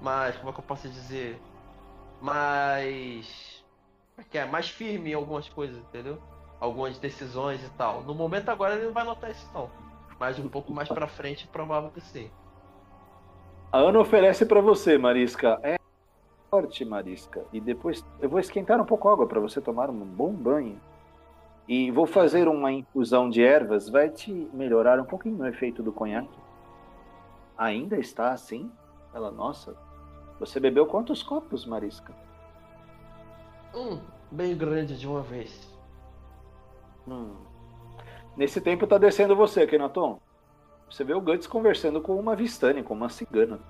[0.00, 1.40] mais, como é que eu posso dizer?
[2.22, 3.64] Mais.
[4.16, 4.46] É que é?
[4.46, 6.18] Mais firme em algumas coisas, entendeu?
[6.60, 8.02] Algumas decisões e tal.
[8.04, 9.68] No momento agora ele não vai notar isso não.
[10.20, 12.30] Mas um pouco mais pra frente, provável que sim.
[13.72, 15.58] A Ana oferece pra você, Marisca.
[15.64, 15.76] É
[16.48, 17.44] forte, Marisca.
[17.52, 20.80] E depois eu vou esquentar um pouco água pra você tomar um bom banho.
[21.66, 25.92] E vou fazer uma infusão de ervas, vai te melhorar um pouquinho o efeito do
[25.92, 26.38] conhaque.
[27.58, 28.70] Ainda está assim?
[29.12, 29.76] Ela, nossa.
[30.42, 32.12] Você bebeu quantos copos, Marisca?
[33.72, 35.72] Hum, bem grande de uma vez.
[37.06, 37.36] Hum.
[38.36, 40.18] Nesse tempo tá descendo você, Kenaton.
[40.90, 43.60] Você vê o Guts conversando com uma Vistani, com uma cigana.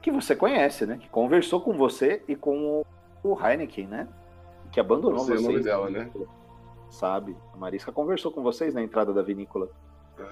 [0.00, 0.96] Que você conhece, né?
[0.96, 2.86] Que conversou com você e com o,
[3.22, 4.08] o Heineken, né?
[4.72, 6.10] Que abandonou Não sei o nome dela, né?
[6.88, 7.36] Sabe?
[7.52, 9.68] A Marisca conversou com vocês na entrada da vinícola.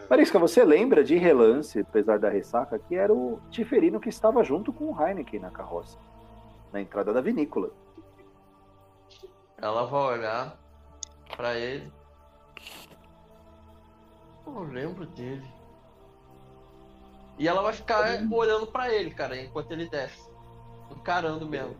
[0.09, 4.73] Marisca, você lembra de relance, apesar da ressaca, que era o Tiferino que estava junto
[4.73, 5.99] com o Heineken na carroça.
[6.73, 7.71] Na entrada da vinícola.
[9.59, 10.59] Ela vai olhar
[11.37, 11.93] pra ele.
[14.47, 15.47] Eu não lembro dele.
[17.39, 20.31] E ela vai ficar olhando pra ele, cara, enquanto ele desce.
[20.91, 21.77] Encarando mesmo.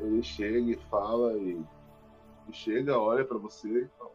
[0.00, 1.64] Ele chega e fala e.
[2.48, 4.10] e chega, olha pra você e fala.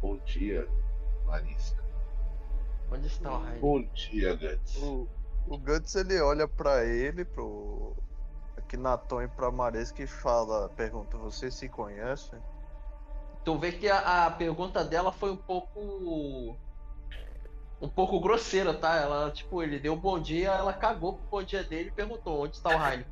[0.00, 0.68] Bom dia,
[1.26, 1.84] Marisca.
[2.92, 3.60] Onde está o Raio?
[3.60, 4.76] Bom dia, Guts.
[4.82, 5.08] O,
[5.48, 7.94] O Guts ele olha pra ele, pro
[8.56, 12.36] Akinaton e pra Maresca e fala, pergunta, você se conhece?
[13.44, 16.56] Tu vê que a, a pergunta dela foi um pouco.
[17.80, 18.96] Um pouco grosseira, tá?
[18.96, 22.42] Ela, tipo, ele deu um bom dia, ela cagou pro bom dia dele e perguntou
[22.42, 23.04] onde está o Raio.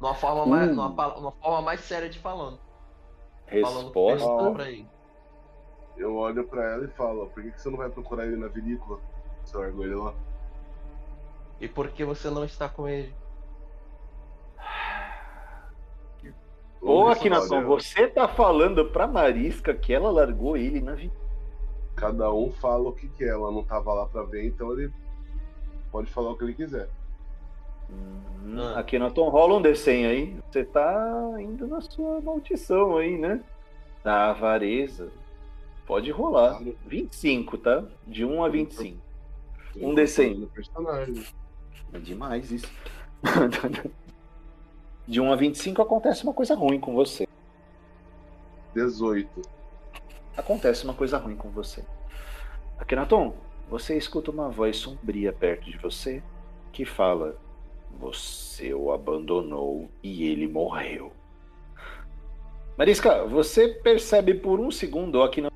[0.00, 0.74] Numa forma, mais, Hum.
[0.74, 2.58] numa, numa forma mais séria de falando.
[3.62, 4.18] Falando Resposta.
[4.26, 4.88] perguntando pra ele.
[6.00, 8.48] Eu olho pra ela e falo, por que, que você não vai procurar ele na
[8.48, 8.98] vinícola?
[9.44, 10.14] Você largou ele lá?
[11.60, 13.12] E por que você não está com ele?
[16.80, 21.12] Ô, Akinaton, você tá falando pra Marisca que ela largou ele na vida.
[21.94, 23.28] Cada um fala o que quer.
[23.28, 24.90] Ela não tava lá pra ver, então ele
[25.92, 26.88] pode falar o que ele quiser.
[27.90, 28.78] Hum, Ah.
[28.80, 30.40] Akinaton, rola um D100 aí.
[30.50, 33.42] Você tá indo na sua maldição aí, né?
[34.02, 35.12] Da avareza.
[35.90, 36.58] Pode rolar.
[36.58, 36.78] Claro.
[36.86, 37.84] 25, tá?
[38.06, 38.96] De 1 a 25.
[39.76, 40.34] Um Eu D100.
[40.34, 41.26] tô no personagem.
[41.92, 42.72] É demais isso.
[45.04, 47.26] De 1 a 25 acontece uma coisa ruim com você.
[48.72, 49.42] 18.
[50.36, 51.84] Acontece uma coisa ruim com você.
[52.78, 53.34] Akhenaton,
[53.68, 56.22] você escuta uma voz sombria perto de você
[56.70, 57.36] que fala:
[57.98, 61.12] Você o abandonou e ele morreu.
[62.78, 65.50] Marisca, você percebe por um segundo aqui na.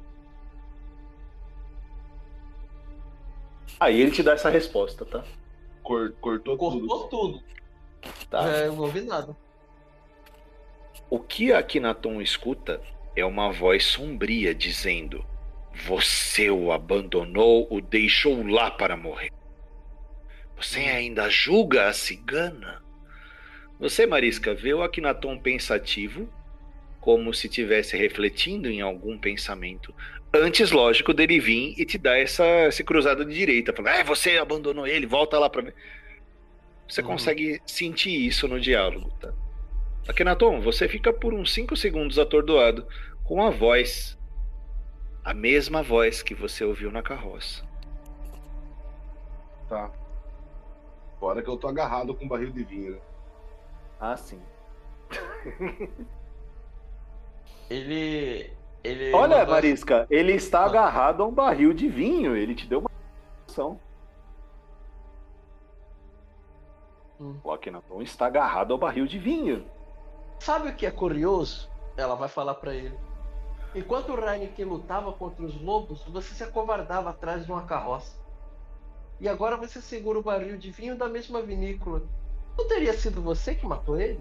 [3.80, 5.24] Aí ele te dá essa resposta, tá?
[5.82, 7.38] Cor- cortou, Cortou tudo.
[7.40, 7.44] tudo.
[8.30, 8.48] Tá.
[8.48, 9.36] É, eu não ouvi nada.
[11.10, 12.80] O que a Akhenaton escuta
[13.16, 15.24] é uma voz sombria dizendo:
[15.86, 19.30] Você o abandonou, o deixou lá para morrer.
[20.56, 22.82] Você ainda julga a cigana?
[23.78, 26.28] Você, Marisca, vê o Akhenaton pensativo,
[27.04, 29.94] como se estivesse refletindo em algum pensamento.
[30.32, 33.74] Antes, lógico, dele vir e te dar essa, esse cruzado de direita.
[33.74, 35.72] Falar, é, você abandonou ele, volta lá para mim.
[36.88, 37.08] Você Uhum.
[37.08, 39.34] consegue sentir isso no diálogo, tá?
[40.08, 42.88] Akhenaton, você fica por uns 5 segundos atordoado
[43.22, 44.18] com a voz.
[45.22, 47.62] A mesma voz que você ouviu na carroça.
[49.68, 49.92] Tá.
[51.20, 52.98] Fora que eu tô agarrado com um barril de vinho, né?
[54.00, 54.40] Ah, sim.
[57.74, 58.52] Ele.
[58.84, 59.12] Ele.
[59.12, 62.36] Olha, mandou Marisca, ele está agarrado a um barril de vinho.
[62.36, 62.90] Ele te deu uma
[63.48, 63.80] ação.
[67.20, 67.36] Hum.
[67.42, 69.64] O Akhenaton está agarrado ao barril de vinho.
[70.38, 71.68] Sabe o que é curioso?
[71.96, 72.96] Ela vai falar pra ele.
[73.74, 78.16] Enquanto o Reineken lutava contra os lobos, você se acovardava atrás de uma carroça.
[79.20, 82.02] E agora você segura o barril de vinho da mesma vinícola.
[82.56, 84.20] Não teria sido você que matou ele?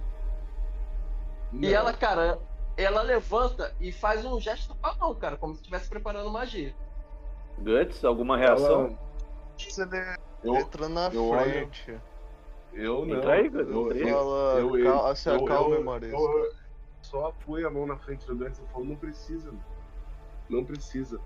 [1.51, 1.69] E Não.
[1.69, 2.39] ela, cara,
[2.75, 6.75] ela levanta e faz um gesto com a mão, cara, como se estivesse preparando magia.
[7.59, 8.97] Guts, alguma reação?
[9.67, 12.01] Ele Eu, entra na eu olho- frente.
[12.73, 13.15] eu não.
[13.17, 16.17] Entra aí, Guts, eu, eu, Fala, eu, eu, cal- se acalme, eu- Marisca.
[16.17, 16.51] eu
[17.01, 19.63] só apoio a mão na frente do Guts e falo, não precisa, mano.
[20.49, 21.19] não precisa.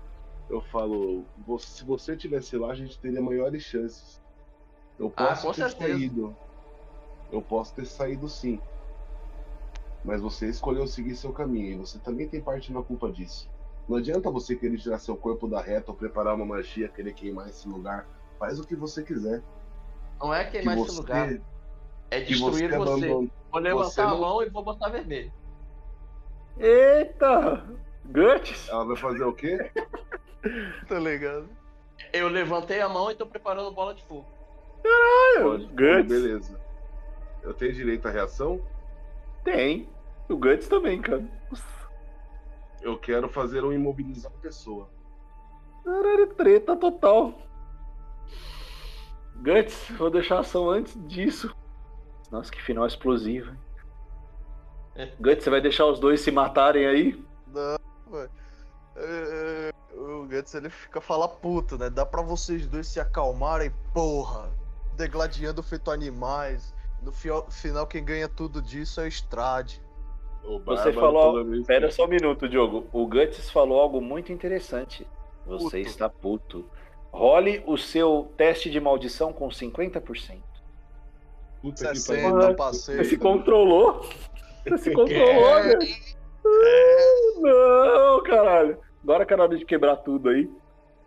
[0.48, 4.22] Eu falo, "Vo- se você tivesse lá, a gente teria maiores chances.
[4.98, 5.92] Eu Ah, posso com ter certeza.
[5.92, 6.36] saído.
[7.30, 8.60] Eu posso ter saído sim.
[10.04, 13.50] Mas você escolheu seguir seu caminho e você também tem parte na culpa disso.
[13.88, 17.48] Não adianta você querer tirar seu corpo da reta ou preparar uma magia, querer queimar
[17.48, 18.06] esse lugar.
[18.38, 19.42] Faz o que você quiser.
[20.20, 21.32] Não é Que queimar esse você, lugar,
[22.10, 22.74] é que destruir você.
[22.74, 25.32] abandonou- Vou levantar você a não- mão e vou botar vermelho.
[26.58, 27.64] Eita!
[28.04, 28.68] Guts!
[28.68, 29.70] Ela vai fazer o quê?
[30.88, 31.48] Tá ligado?
[32.12, 34.24] Eu levantei a mão e tô preparando bola de fogo.
[35.42, 36.06] Pode, Guts.
[36.08, 36.60] beleza.
[37.42, 38.60] Eu tenho direito à reação?
[39.44, 39.88] Tem.
[40.28, 41.24] O Guts também, cara.
[42.80, 44.88] Eu quero fazer um imobilizar a pessoa.
[45.84, 47.34] Caralho, treta total.
[49.36, 51.54] Guts, vou deixar a ação antes disso.
[52.30, 53.50] Nossa, que final explosivo.
[53.50, 53.58] hein?
[54.96, 55.06] É.
[55.20, 57.24] Guts, você vai deixar os dois se matarem aí?
[57.46, 57.78] Não,
[58.10, 58.30] velho.
[58.96, 61.88] É, o Guts ele fica fala puto, né?
[61.88, 64.50] Dá pra vocês dois se acalmarem, porra.
[64.96, 66.74] Degladiando feito animais.
[67.02, 69.80] No final, quem ganha tudo disso é o Strade.
[70.44, 72.86] O Você falou- toda vez que- Pera só um minuto, Diogo.
[72.92, 75.06] O Guts falou algo muito interessante.
[75.46, 75.76] Você Puto.
[75.78, 76.64] está puto.
[77.12, 80.42] Role o seu teste de maldição com 50%.
[81.62, 82.54] Puta que 60 pariu.
[82.56, 82.96] passei.
[82.96, 84.00] Você se controlou?
[84.66, 85.74] Você se controlou, né?
[87.40, 88.78] Não, caralho.
[89.02, 90.50] Agora que é hora de quebrar tudo aí.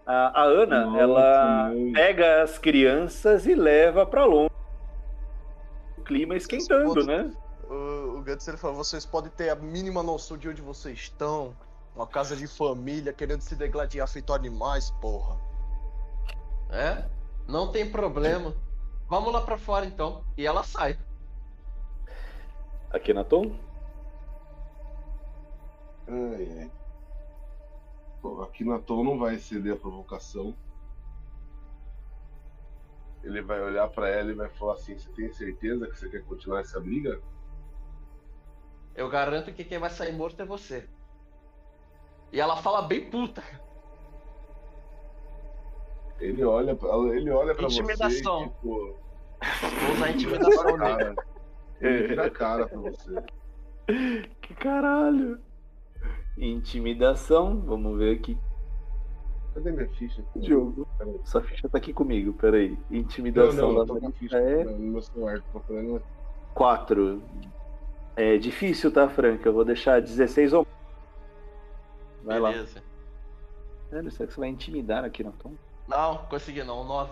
[0.05, 1.91] A, a Ana, Nossa, ela mãe.
[1.93, 4.50] pega as crianças e leva pra longe.
[6.01, 7.31] O clima esquentando, Vocês né?
[7.69, 11.55] O, o Guts ele falou: vocês podem ter a mínima noção de onde vocês estão.
[11.95, 15.37] Uma casa de família querendo se degladiar feito animais, porra.
[16.71, 17.05] É?
[17.47, 18.55] Não tem problema.
[19.07, 20.23] Vamos lá pra fora então.
[20.35, 20.97] E ela sai.
[22.89, 23.55] Akhenaton?
[26.07, 26.71] Ai, ai.
[28.23, 30.55] Bom, aqui na Tom não vai ceder a provocação.
[33.23, 36.23] Ele vai olhar pra ela e vai falar assim: Você tem certeza que você quer
[36.23, 37.21] continuar essa briga?
[38.95, 40.87] Eu garanto que quem vai sair morto é você.
[42.31, 43.43] E ela fala bem puta.
[46.19, 47.81] Ele olha pra, ele olha pra você.
[47.81, 48.43] Intimidação.
[48.43, 49.01] E, tipo,
[49.41, 51.15] Vou usar a intimidação cara,
[51.79, 53.15] ele vira a cara pra você.
[54.41, 55.39] Que caralho!
[56.37, 58.37] Intimidação, vamos ver aqui.
[59.53, 60.23] Cadê minha ficha?
[60.35, 60.87] Diogo.
[60.97, 61.19] Peraí.
[61.25, 62.77] Sua ficha tá aqui comigo, peraí.
[62.89, 66.01] Não, Intimidação não, tô da ficha é no meu celular, tô procurando.
[66.53, 67.21] 4.
[68.15, 69.49] É difícil, tá, Franca?
[69.49, 70.67] Eu vou deixar 16 ou.
[72.23, 72.51] Vai lá.
[72.51, 72.83] Beleza.
[73.89, 75.53] Sério, será que você vai intimidar aqui na Tom?
[75.87, 76.83] Não, consegui não.
[76.85, 77.11] 9.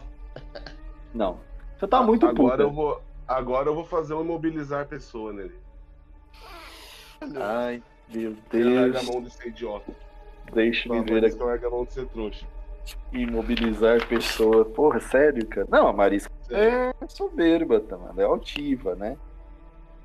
[1.14, 1.40] Não.
[1.78, 2.64] Você tá muito agora puta.
[2.64, 5.56] eu vou Agora eu vou fazer um imobilizar pessoa nele.
[7.40, 9.14] Ai, meu Ele larga a Deus.
[9.14, 9.92] mão de ser idiota.
[10.54, 11.36] Deixa me Não, ver aqui.
[11.38, 12.46] larga a mão de ser trouxa.
[13.14, 14.66] Imobilizar pessoa.
[14.66, 15.68] Porra, sério, cara?
[15.70, 18.20] Não, a Marisca é soberba, tá, mano?
[18.20, 19.16] É altiva, né?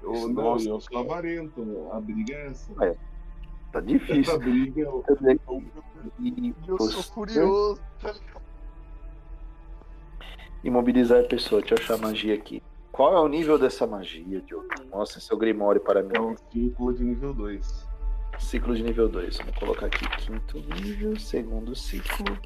[0.03, 0.69] Eu, não, Nossa.
[0.69, 1.89] eu sou avarento.
[1.93, 2.85] A briga é essa.
[2.85, 2.95] É.
[3.73, 4.21] Tá difícil.
[4.35, 5.03] Essa briga é o-
[6.21, 7.81] E Eu sou você- furioso.
[10.63, 11.61] Imobilizar a pessoa.
[11.61, 12.63] Deixa eu achar a magia aqui.
[12.93, 14.67] Qual é o nível dessa magia, Diogo?
[14.91, 16.11] Mostra seu Grimório para mim.
[16.15, 17.89] é um círculo de nível 2.
[18.39, 19.39] Ciclo de nível 2.
[19.39, 22.39] Vamos colocar aqui quinto nível, segundo ciclo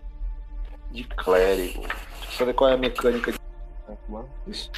[0.90, 1.80] de clérigo.
[1.80, 3.38] Deixa eu só ver qual é a mecânica de
[4.46, 4.70] isso.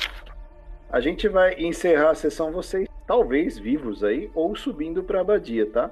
[0.91, 5.91] A gente vai encerrar a sessão vocês talvez vivos aí ou subindo pra abadia, tá?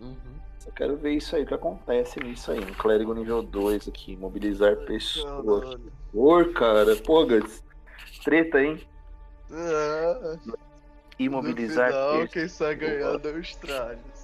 [0.00, 0.16] Uhum.
[0.58, 2.58] Só quero ver isso aí, o que acontece nisso aí.
[2.58, 5.60] Um clérigo nível 2 aqui, mobilizar pessoa.
[5.60, 5.92] Caralho.
[6.12, 7.62] Por cara, pô, Guts.
[8.24, 8.80] Treta, hein?
[9.50, 10.36] Ah,
[11.18, 14.19] Imobilizar no final, quem sai ganhando é o Stralhos.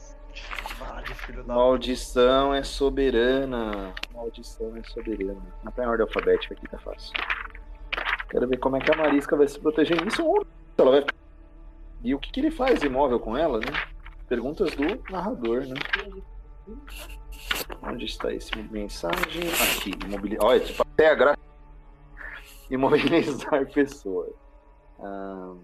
[1.46, 3.94] Maldição é soberana.
[4.14, 5.40] Maldição é soberana.
[5.62, 7.12] Não tá em ordem alfabética aqui, tá fácil.
[8.28, 10.22] Quero ver como é que a Marisca vai se proteger nisso.
[10.76, 11.06] Ela vai.
[12.02, 13.66] E o que, que ele faz imóvel com ela, né?
[14.28, 15.74] Perguntas do narrador, né?
[17.82, 19.42] Onde está esse mensagem?
[19.76, 20.44] Aqui, imobilizar.
[20.44, 21.38] Olha, tipo, até a graça.
[22.68, 24.28] Imobilizar pessoa.
[25.00, 25.54] Ah,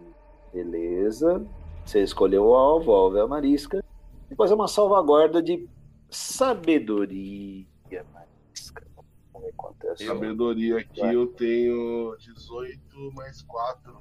[0.52, 1.44] beleza.
[1.84, 3.84] Você escolheu o alvo, alvo é a Marisca.
[4.32, 5.68] Depois é uma salvaguarda de
[6.08, 7.66] sabedoria,
[8.14, 8.82] Marisca.
[9.30, 9.96] Vamos ver quanto é.
[9.96, 12.80] Sabedoria aqui eu tenho 18
[13.14, 13.94] mais 4.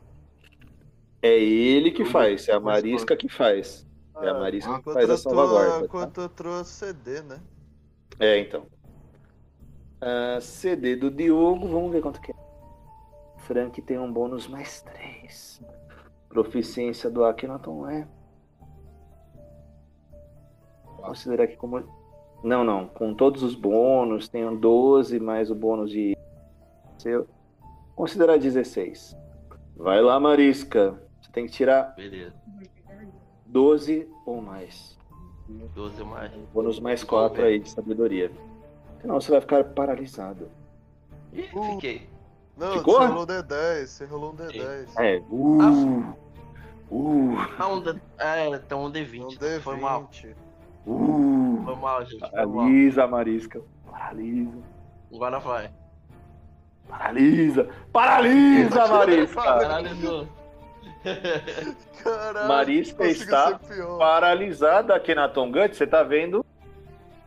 [1.22, 3.86] É ele que faz, é a Marisca que faz.
[4.22, 5.80] É a Ah, Marisca que faz a salvaguarda.
[5.80, 5.86] tá?
[5.86, 7.42] Enquanto eu trouxe CD, né?
[8.18, 8.66] É, então.
[10.00, 12.36] Ah, CD do Diogo, vamos ver quanto que é.
[13.40, 15.62] Frank tem um bônus mais 3.
[16.30, 18.08] Proficiência do Akhenaton é.
[21.02, 21.84] Considerar aqui como.
[22.43, 22.88] Não, não.
[22.88, 26.18] Com todos os bônus, um 12 mais o bônus de.
[26.97, 27.28] Seu.
[27.95, 29.16] Considerar 16.
[29.76, 30.99] Vai lá, Marisca.
[31.22, 32.34] Você tem que tirar Beleza.
[33.45, 34.97] 12 ou mais.
[35.76, 36.32] 12 mais.
[36.54, 38.32] Bônus mais 4 aí de sabedoria.
[39.02, 40.49] Senão você vai ficar paralisado.
[41.34, 41.64] Ih, Uh.
[41.76, 42.10] fiquei.
[42.58, 42.99] Não, Ficou?
[42.99, 44.88] você rolou um D10, você rolou um D10.
[44.99, 45.22] É.
[45.30, 46.16] Uh,
[46.91, 47.99] uh, Ah, um D...
[48.20, 49.24] É, então um D20.
[49.24, 50.10] Um então Foi mal.
[50.86, 50.88] D20.
[50.88, 51.62] uh.
[51.66, 52.20] Foi mal, gente.
[52.20, 53.62] Paralisa, Marisca.
[53.90, 54.58] Paralisa.
[55.14, 55.70] Agora vai.
[56.88, 57.70] Paralisa.
[57.92, 59.42] Paralisa, Marisca.
[59.42, 60.28] Paralisou.
[62.04, 63.60] Caralho, Marisca está.
[63.98, 65.76] Paralisada aqui na Tongut.
[65.76, 66.46] Você tá vendo?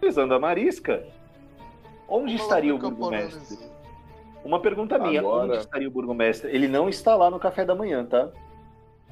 [0.01, 1.05] Paralisando a Marisca.
[2.09, 3.59] Onde estaria o fica burgomestre?
[4.45, 5.21] Uma pergunta minha.
[5.21, 6.51] Agora- Onde estaria o burgomestre?
[6.51, 8.29] Ele não está lá no café da manhã, tá?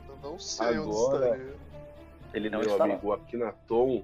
[0.08, 1.54] Eu não sei onde Agora- estaria.
[2.34, 2.92] Ele não Meu está lá.
[2.92, 4.02] amigo, o Akhenaton,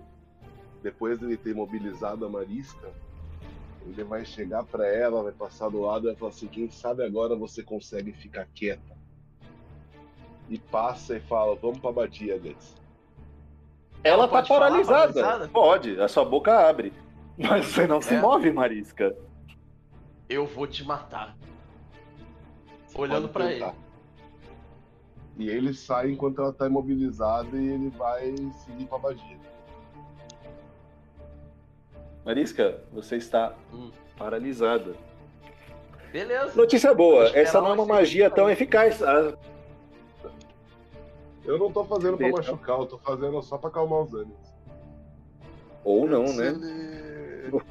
[0.83, 2.91] depois dele ter mobilizado a Marisca,
[3.87, 7.05] ele vai chegar pra ela, vai passar do lado e vai falar assim: quem sabe
[7.05, 8.97] agora você consegue ficar quieta.
[10.49, 12.77] E passa e fala: vamos pra abadia, Guts.
[14.05, 15.13] Ela, Ela tá paralisada.
[15.13, 15.49] paralisada?
[15.49, 16.93] Pode, a sua boca abre.
[17.37, 18.21] Mas você não se É.
[18.21, 19.17] move, Marisca.
[20.29, 21.37] Eu vou te matar.
[22.87, 23.75] Você Olhando pra tentar.
[25.37, 29.39] E ele sai enquanto ela tá imobilizada e ele vai seguir pra abadia.
[32.33, 33.91] Marisca, você está Hum.
[34.19, 34.95] paralisada.
[36.13, 36.53] Beleza.
[36.55, 39.03] Notícia boa, essa não é uma magia tão eficaz.
[39.03, 39.33] Ah,
[41.43, 44.37] Eu não tô fazendo pra machucar, eu tô fazendo só pra acalmar os ânimos.
[45.83, 46.49] Ou não, né?
[46.49, 47.63] Ele...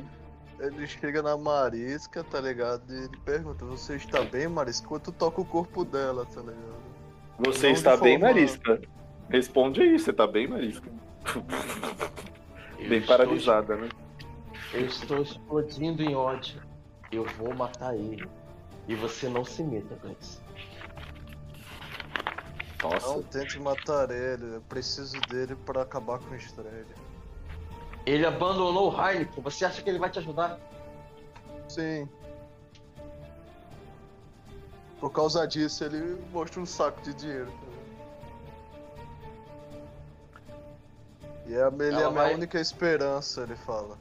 [0.59, 2.81] ele chega na Marisca, tá ligado?
[2.91, 4.87] E ele pergunta, você está bem, Marisca?
[4.87, 6.57] Quando toca o corpo dela, tá ligado?
[7.37, 8.81] Você Não está bem, Marisca?
[9.29, 10.89] Responde aí, você tá bem, Marisca?
[12.89, 13.89] bem paralisada, né?
[14.74, 16.61] Eu estou explodindo em ódio.
[17.11, 18.30] Eu vou matar ele.
[18.88, 20.41] E você não se meta, Gantz.
[22.84, 23.07] Nossa.
[23.07, 24.55] Não tente matar ele.
[24.55, 26.86] Eu preciso dele para acabar com a estrela.
[28.05, 29.43] Ele abandonou o Heineken.
[29.43, 30.59] Você acha que ele vai te ajudar?
[31.68, 32.07] Sim.
[34.99, 37.51] Por causa disso, ele mostra um saco de dinheiro.
[41.45, 42.34] E é, ele é a minha vai...
[42.34, 43.97] única esperança, ele fala.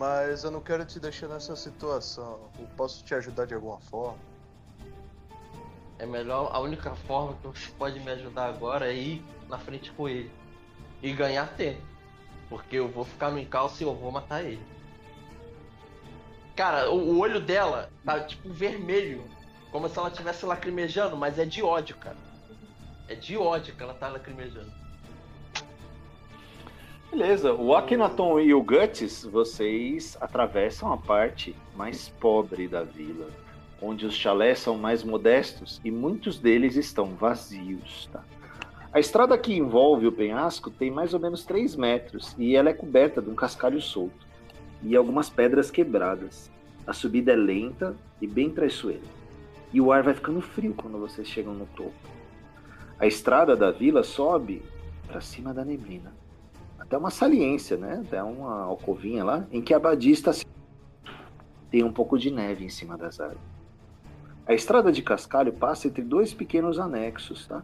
[0.00, 2.48] Mas eu não quero te deixar nessa situação.
[2.58, 4.16] Eu posso te ajudar de alguma forma?
[5.98, 9.92] É melhor, a única forma que você pode me ajudar agora é ir na frente
[9.92, 10.32] com ele.
[11.02, 11.82] E ganhar tempo.
[12.48, 14.64] Porque eu vou ficar no encalço e eu vou matar ele.
[16.56, 19.22] Cara, o, olho dela tá tipo vermelho.
[19.70, 22.16] Como se ela estivesse lacrimejando, mas é de ódio, cara.
[23.06, 24.72] É de ódio que ela tá lacrimejando.
[27.10, 33.26] Beleza, o Akhenaton e o Guts, vocês atravessam a parte mais pobre da vila,
[33.82, 38.22] onde os chalés são mais modestos e muitos deles estão vazios, tá?
[38.92, 42.72] A estrada que envolve o penhasco tem mais ou menos 3 metros e ela é
[42.72, 44.24] coberta de um cascalho solto
[44.80, 46.48] e algumas pedras quebradas.
[46.86, 49.02] A subida é lenta e bem traiçoeira.
[49.72, 51.92] E o ar vai ficando frio quando vocês chegam no topo.
[53.00, 54.62] A estrada da vila sobe
[55.08, 56.19] para cima da neblina.
[56.90, 58.02] Até uma saliência, né?
[58.04, 60.32] Até uma alcovinha lá, em que a abadista
[61.70, 63.40] tem um pouco de neve em cima das árvores.
[64.44, 67.62] A estrada de cascalho passa entre dois pequenos anexos, tá?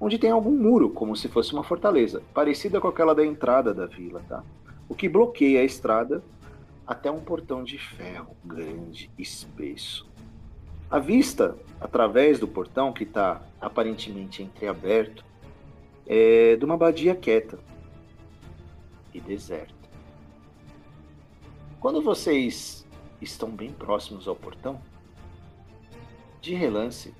[0.00, 3.84] onde tem algum muro, como se fosse uma fortaleza, parecida com aquela da entrada da
[3.84, 4.44] vila, tá?
[4.88, 6.22] O que bloqueia a estrada
[6.86, 10.08] até um portão de ferro grande, espesso.
[10.88, 15.24] A vista, através do portão que está aparentemente entreaberto,
[16.06, 17.58] é de uma abadia quieta
[19.18, 19.74] e deserta.
[21.80, 22.86] Quando vocês
[23.20, 24.80] estão bem próximos ao portão,
[26.40, 27.14] de relance,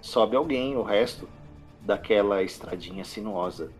[0.00, 1.28] sobe alguém, o resto
[1.80, 3.70] daquela estradinha sinuosa,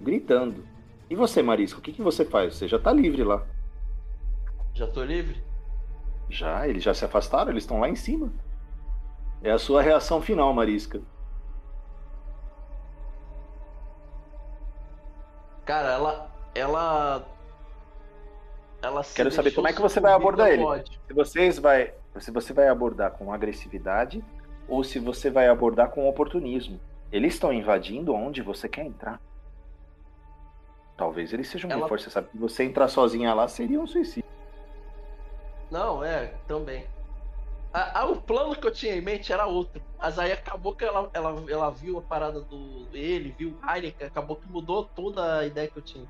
[0.00, 0.64] gritando.
[1.08, 2.54] E você, Marisco, o que, que você faz?
[2.54, 3.44] Você já tá livre lá.
[4.74, 5.42] Já tô livre?
[6.28, 8.32] Já, eles já se afastaram, eles estão lá em cima.
[9.42, 11.02] É a sua reação final, Marisca.
[15.64, 16.29] Cara, ela.
[16.60, 17.26] Ela.
[18.82, 20.64] Ela Quero saber como é que você vai abordar ele.
[21.06, 24.24] Se vocês vai, se você vai abordar com agressividade
[24.68, 26.80] ou se você vai abordar com oportunismo.
[27.10, 29.20] Eles estão invadindo onde você quer entrar.
[30.96, 31.82] Talvez eles sejam Ela...
[31.82, 32.04] reforço.
[32.04, 34.28] Você sabe que você entrar sozinha lá seria um suicídio.
[35.70, 36.86] Não, é, também.
[37.72, 39.80] A, a, o plano que eu tinha em mente era outro.
[39.98, 44.06] Mas aí acabou que ela, ela, ela viu a parada do ele, viu o Heineken,
[44.06, 46.06] acabou que mudou toda a ideia que eu tinha.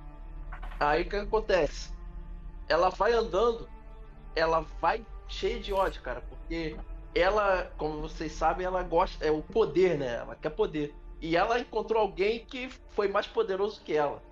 [0.80, 1.92] Aí o que acontece?
[2.66, 3.68] Ela vai andando,
[4.34, 6.76] ela vai cheia de ódio, cara, porque
[7.14, 9.24] ela, como vocês sabem, ela gosta.
[9.24, 10.16] É o poder, né?
[10.16, 10.94] Ela quer poder.
[11.20, 14.22] E ela encontrou alguém que foi mais poderoso que ela.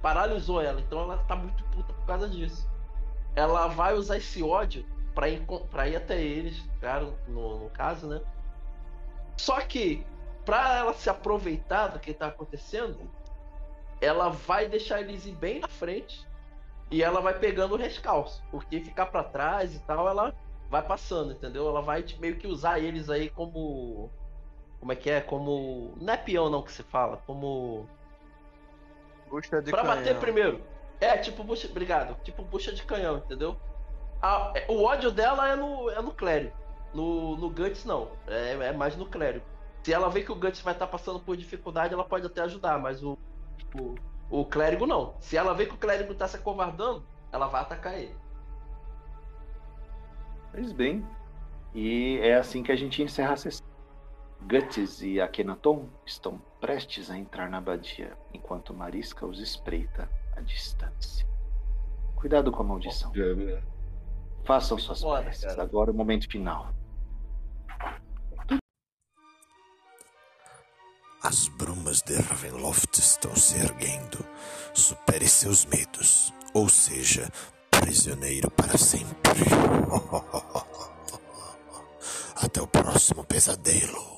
[0.00, 0.80] Paralisou ela.
[0.80, 2.68] Então ela tá muito puta por causa disso.
[3.34, 4.84] Ela vai usar esse ódio
[5.14, 8.20] pra ir, pra ir até eles, cara, no, no caso, né?
[9.36, 10.06] Só que,
[10.44, 13.10] pra ela se aproveitar do que tá acontecendo,
[14.00, 16.26] ela vai deixar eles ir bem na frente
[16.90, 18.42] e ela vai pegando o rescalço.
[18.50, 20.34] Porque ficar para trás e tal, ela
[20.70, 21.68] vai passando, entendeu?
[21.68, 24.10] Ela vai meio que usar eles aí como.
[24.78, 25.20] Como é que é?
[25.20, 25.94] Como.
[26.00, 27.88] Não é peão não que se fala, como.
[29.28, 29.96] Bucha de pra canhão.
[29.96, 30.60] bater primeiro.
[31.00, 31.66] É, tipo bucha.
[31.68, 32.16] Obrigado.
[32.22, 33.56] Tipo bucha de canhão, entendeu?
[34.22, 36.52] A, é, o ódio dela é no, é no Clério.
[36.94, 38.10] No, no Guts não.
[38.26, 39.42] É, é mais no Clério.
[39.82, 42.40] Se ela vê que o Guts vai estar tá passando por dificuldade, ela pode até
[42.42, 43.18] ajudar, mas o,
[43.74, 43.94] o,
[44.30, 45.14] o clérigo não.
[45.20, 48.16] Se ela vê que o clérigo tá se acovardando, ela vai atacar ele.
[50.52, 51.06] Pois bem.
[51.74, 53.66] E é assim que a gente encerra a sessão.
[54.40, 61.26] Guts e Akhenaton estão prestes a entrar na abadia, enquanto Marisca os espreita à distância.
[62.14, 63.12] Cuidado com a maldição.
[64.44, 65.58] Façam suas preces.
[65.58, 66.72] Agora é o momento final.
[71.26, 74.24] As brumas de Ravenloft estão se erguendo.
[74.72, 76.32] Supere seus medos.
[76.54, 77.28] Ou seja,
[77.68, 79.42] prisioneiro para sempre.
[82.36, 84.15] Até o próximo pesadelo.